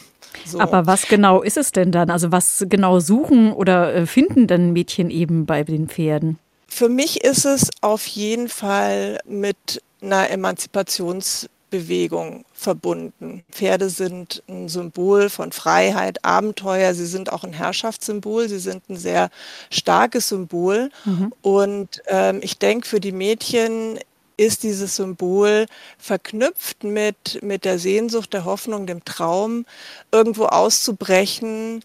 So. 0.44 0.60
Aber 0.60 0.86
was 0.86 1.08
genau 1.08 1.42
ist 1.42 1.56
es 1.56 1.72
denn 1.72 1.90
dann? 1.90 2.10
Also 2.10 2.30
was 2.32 2.64
genau 2.68 3.00
suchen 3.00 3.52
oder 3.52 3.94
äh, 3.94 4.06
finden 4.06 4.46
denn 4.46 4.72
Mädchen 4.72 5.10
eben 5.10 5.46
bei 5.46 5.64
den 5.64 5.88
Pferden? 5.88 6.38
Für 6.68 6.88
mich 6.88 7.24
ist 7.24 7.44
es 7.44 7.70
auf 7.80 8.06
jeden 8.06 8.48
Fall 8.48 9.18
mit 9.26 9.82
einer 10.00 10.30
Emanzipationsbewegung 10.30 12.44
verbunden. 12.52 13.42
Pferde 13.50 13.90
sind 13.90 14.44
ein 14.48 14.68
Symbol 14.68 15.30
von 15.30 15.50
Freiheit, 15.50 16.24
Abenteuer, 16.24 16.94
sie 16.94 17.06
sind 17.06 17.32
auch 17.32 17.42
ein 17.42 17.52
Herrschaftssymbol, 17.52 18.48
sie 18.48 18.60
sind 18.60 18.88
ein 18.88 18.96
sehr 18.96 19.30
starkes 19.68 20.28
Symbol. 20.28 20.90
Mhm. 21.04 21.32
Und 21.42 22.02
ähm, 22.06 22.38
ich 22.42 22.58
denke, 22.58 22.86
für 22.86 23.00
die 23.00 23.12
Mädchen 23.12 23.98
ist 24.40 24.62
dieses 24.62 24.96
Symbol 24.96 25.66
verknüpft 25.98 26.82
mit, 26.82 27.42
mit 27.42 27.66
der 27.66 27.78
Sehnsucht, 27.78 28.32
der 28.32 28.46
Hoffnung, 28.46 28.86
dem 28.86 29.04
Traum, 29.04 29.66
irgendwo 30.12 30.46
auszubrechen, 30.46 31.84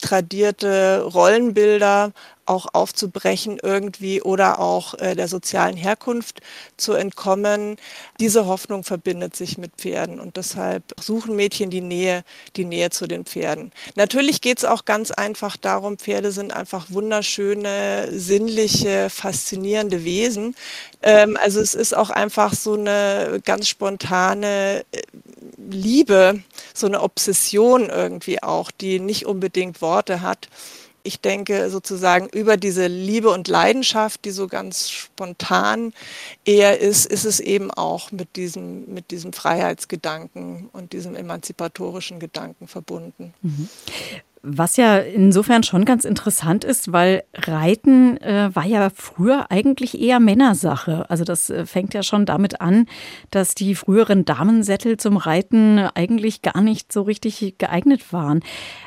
tradierte 0.00 1.02
Rollenbilder 1.02 2.12
auch 2.46 2.66
aufzubrechen 2.72 3.58
irgendwie 3.62 4.20
oder 4.20 4.58
auch 4.58 4.94
äh, 4.94 5.14
der 5.14 5.28
sozialen 5.28 5.76
Herkunft 5.76 6.40
zu 6.76 6.92
entkommen. 6.92 7.76
Diese 8.20 8.46
Hoffnung 8.46 8.84
verbindet 8.84 9.36
sich 9.36 9.58
mit 9.58 9.76
Pferden 9.76 10.18
und 10.20 10.36
deshalb 10.36 10.82
suchen 11.00 11.36
Mädchen 11.36 11.70
die 11.70 11.80
Nähe, 11.80 12.24
die 12.56 12.64
Nähe 12.64 12.90
zu 12.90 13.06
den 13.06 13.24
Pferden. 13.24 13.72
Natürlich 13.94 14.40
geht 14.40 14.58
es 14.58 14.64
auch 14.64 14.84
ganz 14.84 15.10
einfach 15.12 15.56
darum, 15.56 15.98
Pferde 15.98 16.32
sind 16.32 16.52
einfach 16.52 16.86
wunderschöne, 16.90 18.08
sinnliche, 18.10 19.08
faszinierende 19.08 20.04
Wesen. 20.04 20.56
Ähm, 21.02 21.38
also 21.40 21.60
es 21.60 21.74
ist 21.74 21.96
auch 21.96 22.10
einfach 22.10 22.54
so 22.54 22.74
eine 22.74 23.40
ganz 23.44 23.68
spontane 23.68 24.84
äh, 24.92 25.02
Liebe, 25.72 26.42
so 26.74 26.86
eine 26.86 27.02
Obsession 27.02 27.88
irgendwie 27.90 28.42
auch, 28.42 28.70
die 28.70 29.00
nicht 29.00 29.26
unbedingt 29.26 29.82
Worte 29.82 30.20
hat 30.22 30.48
ich 31.04 31.20
denke 31.20 31.70
sozusagen 31.70 32.28
über 32.28 32.56
diese 32.56 32.86
Liebe 32.86 33.30
und 33.30 33.48
Leidenschaft, 33.48 34.24
die 34.24 34.30
so 34.30 34.46
ganz 34.46 34.90
spontan 34.90 35.92
eher 36.44 36.80
ist, 36.80 37.06
ist 37.06 37.24
es 37.24 37.40
eben 37.40 37.70
auch 37.70 38.12
mit 38.12 38.36
diesem, 38.36 38.92
mit 38.92 39.10
diesem 39.10 39.32
Freiheitsgedanken 39.32 40.68
und 40.72 40.92
diesem 40.92 41.16
emanzipatorischen 41.16 42.20
Gedanken 42.20 42.68
verbunden. 42.68 43.34
Mhm. 43.42 43.68
Was 44.44 44.76
ja 44.76 44.98
insofern 44.98 45.62
schon 45.62 45.84
ganz 45.84 46.04
interessant 46.04 46.64
ist, 46.64 46.90
weil 46.90 47.22
Reiten 47.32 48.16
äh, 48.16 48.50
war 48.52 48.66
ja 48.66 48.90
früher 48.92 49.52
eigentlich 49.52 50.00
eher 50.00 50.18
Männersache. 50.18 51.08
Also 51.08 51.22
das 51.22 51.48
äh, 51.48 51.64
fängt 51.64 51.94
ja 51.94 52.02
schon 52.02 52.26
damit 52.26 52.60
an, 52.60 52.86
dass 53.30 53.54
die 53.54 53.76
früheren 53.76 54.24
Damensättel 54.24 54.96
zum 54.96 55.16
Reiten 55.16 55.78
eigentlich 55.78 56.42
gar 56.42 56.60
nicht 56.60 56.92
so 56.92 57.02
richtig 57.02 57.54
geeignet 57.58 58.12
waren. 58.12 58.40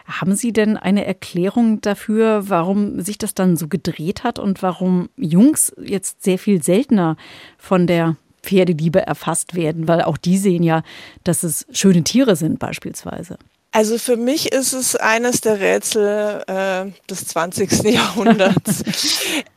Haben 0.05 0.35
Sie 0.35 0.51
denn 0.51 0.75
eine 0.75 1.05
Erklärung 1.05 1.79
dafür, 1.79 2.49
warum 2.49 2.99
sich 2.99 3.17
das 3.17 3.33
dann 3.33 3.55
so 3.55 3.69
gedreht 3.69 4.25
hat 4.25 4.39
und 4.39 4.61
warum 4.61 5.07
Jungs 5.15 5.73
jetzt 5.81 6.21
sehr 6.21 6.37
viel 6.37 6.61
seltener 6.61 7.15
von 7.57 7.87
der 7.87 8.17
Pferdeliebe 8.43 9.07
erfasst 9.07 9.55
werden? 9.55 9.87
Weil 9.87 10.01
auch 10.01 10.17
die 10.17 10.37
sehen 10.37 10.63
ja, 10.63 10.83
dass 11.23 11.43
es 11.43 11.65
schöne 11.71 12.03
Tiere 12.03 12.35
sind 12.35 12.59
beispielsweise. 12.59 13.37
Also 13.75 13.97
für 13.97 14.15
mich 14.15 14.53
ist 14.53 14.71
es 14.71 14.95
eines 14.95 15.41
der 15.41 15.59
Rätsel 15.59 16.41
äh, 16.47 16.85
des 17.09 17.27
20. 17.27 17.83
Jahrhunderts, 17.83 18.85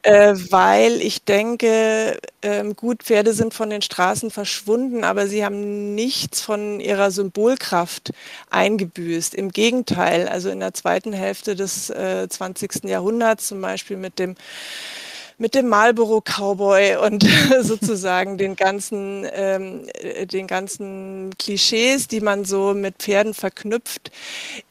äh, 0.02 0.34
weil 0.50 1.00
ich 1.00 1.22
denke, 1.22 2.18
äh, 2.40 2.64
gut, 2.74 3.04
Pferde 3.04 3.32
sind 3.32 3.54
von 3.54 3.70
den 3.70 3.80
Straßen 3.80 4.32
verschwunden, 4.32 5.04
aber 5.04 5.28
sie 5.28 5.44
haben 5.44 5.94
nichts 5.94 6.40
von 6.40 6.80
ihrer 6.80 7.12
Symbolkraft 7.12 8.10
eingebüßt. 8.50 9.36
Im 9.36 9.52
Gegenteil, 9.52 10.26
also 10.26 10.50
in 10.50 10.58
der 10.58 10.74
zweiten 10.74 11.12
Hälfte 11.12 11.54
des 11.54 11.86
20. 11.86 12.82
Äh, 12.82 12.88
Jahrhunderts 12.88 13.46
zum 13.46 13.60
Beispiel 13.60 13.98
mit 13.98 14.18
dem 14.18 14.34
mit 15.38 15.54
dem 15.54 15.68
Marlboro 15.68 16.20
Cowboy 16.20 16.96
und 16.96 17.24
sozusagen 17.62 18.38
den 18.38 18.56
ganzen, 18.56 19.26
ähm, 19.32 19.82
äh, 19.94 20.26
den 20.26 20.46
ganzen 20.46 21.30
Klischees, 21.38 22.08
die 22.08 22.20
man 22.20 22.44
so 22.44 22.74
mit 22.74 22.96
Pferden 22.98 23.34
verknüpft 23.34 24.10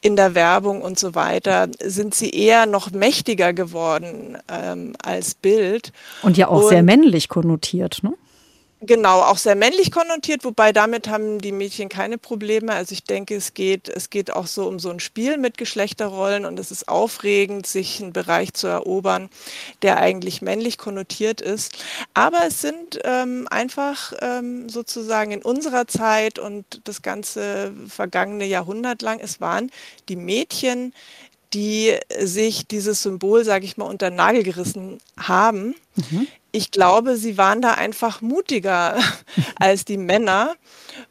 in 0.00 0.14
der 0.14 0.34
Werbung 0.34 0.82
und 0.82 0.98
so 0.98 1.14
weiter, 1.14 1.68
sind 1.82 2.14
sie 2.14 2.30
eher 2.30 2.66
noch 2.66 2.90
mächtiger 2.90 3.52
geworden 3.52 4.38
ähm, 4.48 4.94
als 5.02 5.34
Bild. 5.34 5.92
Und 6.22 6.36
ja 6.36 6.48
auch 6.48 6.62
und, 6.62 6.68
sehr 6.68 6.82
männlich 6.82 7.28
konnotiert, 7.28 8.02
ne? 8.02 8.12
Genau, 8.80 9.22
auch 9.22 9.38
sehr 9.38 9.56
männlich 9.56 9.90
konnotiert, 9.90 10.44
wobei 10.44 10.72
damit 10.72 11.08
haben 11.08 11.40
die 11.40 11.50
Mädchen 11.50 11.88
keine 11.88 12.16
Probleme. 12.16 12.72
Also 12.72 12.92
ich 12.92 13.02
denke, 13.02 13.34
es 13.34 13.52
geht, 13.52 13.88
es 13.88 14.08
geht 14.08 14.32
auch 14.32 14.46
so 14.46 14.68
um 14.68 14.78
so 14.78 14.88
ein 14.90 15.00
Spiel 15.00 15.36
mit 15.36 15.58
Geschlechterrollen 15.58 16.44
und 16.44 16.60
es 16.60 16.70
ist 16.70 16.88
aufregend, 16.88 17.66
sich 17.66 18.00
einen 18.00 18.12
Bereich 18.12 18.54
zu 18.54 18.68
erobern, 18.68 19.30
der 19.82 19.98
eigentlich 19.98 20.42
männlich 20.42 20.78
konnotiert 20.78 21.40
ist. 21.40 21.76
Aber 22.14 22.38
es 22.46 22.60
sind 22.60 23.00
ähm, 23.02 23.48
einfach 23.50 24.12
ähm, 24.20 24.68
sozusagen 24.68 25.32
in 25.32 25.42
unserer 25.42 25.88
Zeit 25.88 26.38
und 26.38 26.80
das 26.84 27.02
ganze 27.02 27.72
vergangene 27.88 28.44
Jahrhundert 28.44 29.02
lang, 29.02 29.18
es 29.18 29.40
waren 29.40 29.72
die 30.08 30.16
Mädchen, 30.16 30.94
die 31.52 31.96
sich 32.20 32.68
dieses 32.68 33.02
Symbol, 33.02 33.44
sage 33.44 33.64
ich 33.64 33.76
mal, 33.76 33.86
unter 33.86 34.10
den 34.10 34.16
Nagel 34.16 34.44
gerissen 34.44 34.98
haben. 35.16 35.74
Mhm 35.96 36.28
ich 36.52 36.70
glaube, 36.70 37.16
sie 37.16 37.38
waren 37.38 37.60
da 37.60 37.74
einfach 37.74 38.20
mutiger 38.20 38.96
als 39.56 39.84
die 39.84 39.98
Männer. 39.98 40.54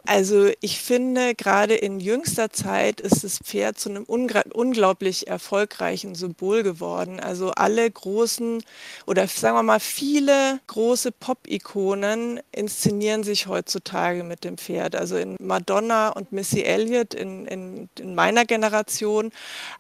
Also 0.08 0.50
ich 0.62 0.80
finde, 0.80 1.36
gerade 1.36 1.76
in 1.76 2.00
jüngster 2.00 2.50
Zeit 2.50 3.02
ist 3.02 3.26
das 3.26 3.40
Pferd 3.40 3.78
zu 3.78 3.90
einem 3.90 4.06
unglaublich 4.06 5.28
erfolgreichen 5.28 6.16
Symbol 6.16 6.64
geworden. 6.64 7.20
Also 7.20 7.52
alle 7.52 7.92
großen 7.92 8.64
oder 9.06 9.28
sagen 9.28 9.58
wir 9.58 9.64
mal 9.64 9.82
viele 9.82 10.62
große 10.68 11.12
Pop-Ikonen 11.12 12.40
inszenieren 12.54 13.24
sich 13.26 13.48
heutzutage 13.48 14.24
mit 14.24 14.46
dem 14.46 14.58
Pferd. 14.58 14.96
Also 14.96 15.18
in 15.18 15.36
Madonna 15.42 16.08
und 16.08 16.32
Missy 16.32 16.62
Elliott 16.62 17.14
in, 17.14 17.46
in, 17.46 17.90
in 18.00 18.16
meiner 18.16 18.46
Generation, 18.46 19.34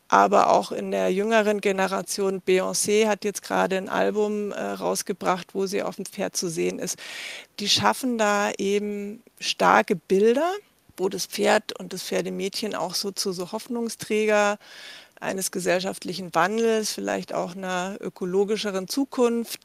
aber 0.10 0.50
auch 0.52 0.74
in 0.74 0.92
der 0.92 1.10
jüngeren 1.10 1.62
Generation. 1.62 2.42
Beyoncé 2.46 3.08
hat 3.08 3.24
jetzt 3.24 3.44
gerade 3.44 3.78
ein 3.78 3.88
Album 3.88 4.52
äh, 4.52 4.62
rausgebracht, 4.62 5.56
wo 5.56 5.68
sie 5.68 5.84
auf 5.84 5.96
dem 5.96 6.06
Pferd 6.06 6.36
zu 6.36 6.50
sehen 6.50 6.80
ist. 6.80 6.98
Die 7.60 7.70
schaffen 7.70 8.18
da 8.18 8.52
eben 8.58 9.24
starke 9.40 9.96
Bilder, 9.96 10.16
wo 10.97 11.10
das 11.10 11.27
Pferd 11.27 11.80
und 11.80 11.93
das 11.93 12.03
Pferdemädchen 12.03 12.75
auch 12.75 12.95
so 12.95 13.12
zu 13.12 13.32
so 13.32 13.51
Hoffnungsträger 13.51 14.58
eines 15.19 15.51
gesellschaftlichen 15.51 16.34
Wandels, 16.36 16.91
vielleicht 16.93 17.34
auch 17.34 17.56
einer 17.56 17.97
ökologischeren 17.99 18.88
Zukunft, 18.88 19.60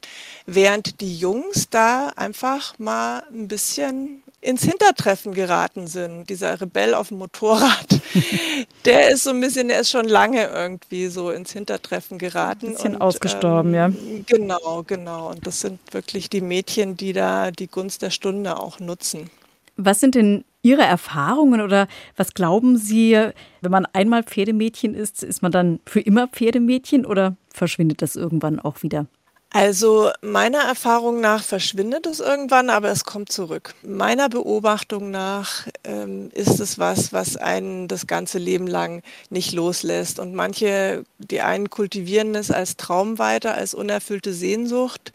während 0.45 1.01
die 1.01 1.17
Jungs 1.17 1.69
da 1.69 2.09
einfach 2.15 2.77
mal 2.79 3.23
ein 3.31 3.47
bisschen 3.47 4.23
ins 4.41 4.63
Hintertreffen 4.63 5.33
geraten 5.33 5.87
sind. 5.87 6.29
Dieser 6.29 6.59
Rebell 6.59 6.93
auf 6.93 7.09
dem 7.09 7.19
Motorrad, 7.19 8.01
der 8.85 9.11
ist 9.11 9.23
so 9.23 9.29
ein 9.29 9.39
bisschen, 9.39 9.69
der 9.69 9.79
ist 9.79 9.89
schon 9.89 10.07
lange 10.07 10.47
irgendwie 10.47 11.07
so 11.07 11.31
ins 11.31 11.53
Hintertreffen 11.53 12.17
geraten. 12.17 12.67
Ein 12.67 12.73
bisschen 12.73 12.95
und, 12.95 13.01
ausgestorben, 13.01 13.73
ähm, 13.73 13.75
ja. 13.75 14.23
Genau, 14.27 14.83
genau. 14.85 15.29
Und 15.29 15.47
das 15.47 15.61
sind 15.61 15.79
wirklich 15.91 16.29
die 16.29 16.41
Mädchen, 16.41 16.97
die 16.97 17.13
da 17.13 17.51
die 17.51 17.67
Gunst 17.67 18.01
der 18.01 18.09
Stunde 18.09 18.59
auch 18.59 18.79
nutzen. 18.79 19.29
Was 19.75 19.99
sind 19.99 20.15
denn 20.15 20.43
Ihre 20.61 20.83
Erfahrungen 20.83 21.61
oder 21.61 21.87
was 22.15 22.33
glauben 22.33 22.77
Sie, 22.77 23.19
wenn 23.61 23.71
man 23.71 23.85
einmal 23.91 24.23
Pferdemädchen 24.23 24.95
ist, 24.95 25.23
ist 25.23 25.41
man 25.41 25.51
dann 25.51 25.79
für 25.85 25.99
immer 25.99 26.27
Pferdemädchen 26.27 27.05
oder 27.05 27.35
verschwindet 27.53 28.01
das 28.01 28.15
irgendwann 28.15 28.59
auch 28.59 28.81
wieder? 28.81 29.07
Also 29.55 30.09
meiner 30.21 30.63
Erfahrung 30.63 31.21
nach 31.21 31.43
verschwindet 31.43 32.07
es 32.07 32.19
irgendwann, 32.19 32.71
aber 32.71 32.89
es 32.89 33.03
kommt 33.03 33.31
zurück. 33.31 33.75
Meiner 33.83 34.27
Beobachtung 34.27 35.11
nach 35.11 35.67
ähm, 35.83 36.31
ist 36.33 36.59
es 36.59 36.79
was, 36.79 37.13
was 37.13 37.37
einen 37.37 37.87
das 37.87 38.07
ganze 38.07 38.39
Leben 38.39 38.65
lang 38.65 39.03
nicht 39.29 39.53
loslässt. 39.53 40.17
Und 40.17 40.33
manche, 40.33 41.03
die 41.19 41.41
einen 41.41 41.69
kultivieren 41.69 42.33
es 42.33 42.49
als 42.49 42.77
Traum 42.77 43.19
weiter, 43.19 43.53
als 43.53 43.75
unerfüllte 43.75 44.33
Sehnsucht. 44.33 45.13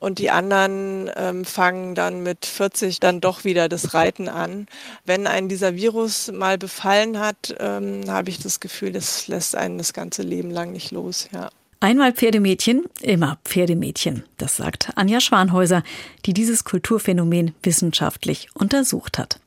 Und 0.00 0.18
die 0.18 0.30
anderen 0.30 1.10
ähm, 1.14 1.44
fangen 1.44 1.94
dann 1.94 2.22
mit 2.22 2.46
40 2.46 3.00
dann 3.00 3.20
doch 3.20 3.44
wieder 3.44 3.68
das 3.68 3.92
Reiten 3.92 4.28
an. 4.28 4.66
Wenn 5.04 5.26
einen 5.26 5.48
dieser 5.48 5.76
Virus 5.76 6.32
mal 6.32 6.56
befallen 6.56 7.20
hat, 7.20 7.54
ähm, 7.60 8.02
habe 8.08 8.30
ich 8.30 8.38
das 8.38 8.60
Gefühl, 8.60 8.92
das 8.92 9.28
lässt 9.28 9.54
einen 9.54 9.76
das 9.76 9.92
ganze 9.92 10.22
Leben 10.22 10.50
lang 10.50 10.72
nicht 10.72 10.90
los. 10.90 11.28
Ja. 11.32 11.50
Einmal 11.80 12.12
Pferdemädchen, 12.12 12.84
immer 13.02 13.38
Pferdemädchen, 13.44 14.24
das 14.38 14.56
sagt 14.56 14.90
Anja 14.96 15.20
Schwanhäuser, 15.20 15.82
die 16.24 16.32
dieses 16.32 16.64
Kulturphänomen 16.64 17.54
wissenschaftlich 17.62 18.48
untersucht 18.54 19.18
hat. 19.18 19.38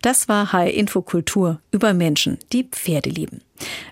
Das 0.00 0.28
war 0.28 0.52
High 0.52 0.74
Info 0.74 1.02
Kultur 1.02 1.60
über 1.72 1.92
Menschen, 1.92 2.38
die 2.52 2.64
Pferde 2.64 3.10
lieben. 3.10 3.42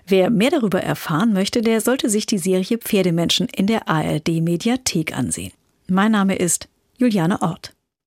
Wer 0.07 0.29
mehr 0.29 0.49
darüber 0.49 0.81
erfahren 0.81 1.33
möchte, 1.33 1.61
der 1.61 1.81
sollte 1.81 2.09
sich 2.09 2.25
die 2.25 2.37
Serie 2.37 2.77
Pferdemenschen 2.77 3.47
in 3.55 3.67
der 3.67 3.87
ARD 3.87 4.41
Mediathek 4.41 5.15
ansehen. 5.15 5.51
Mein 5.89 6.11
Name 6.11 6.35
ist 6.35 6.67
Juliane 6.97 7.41
Ort. 7.41 7.76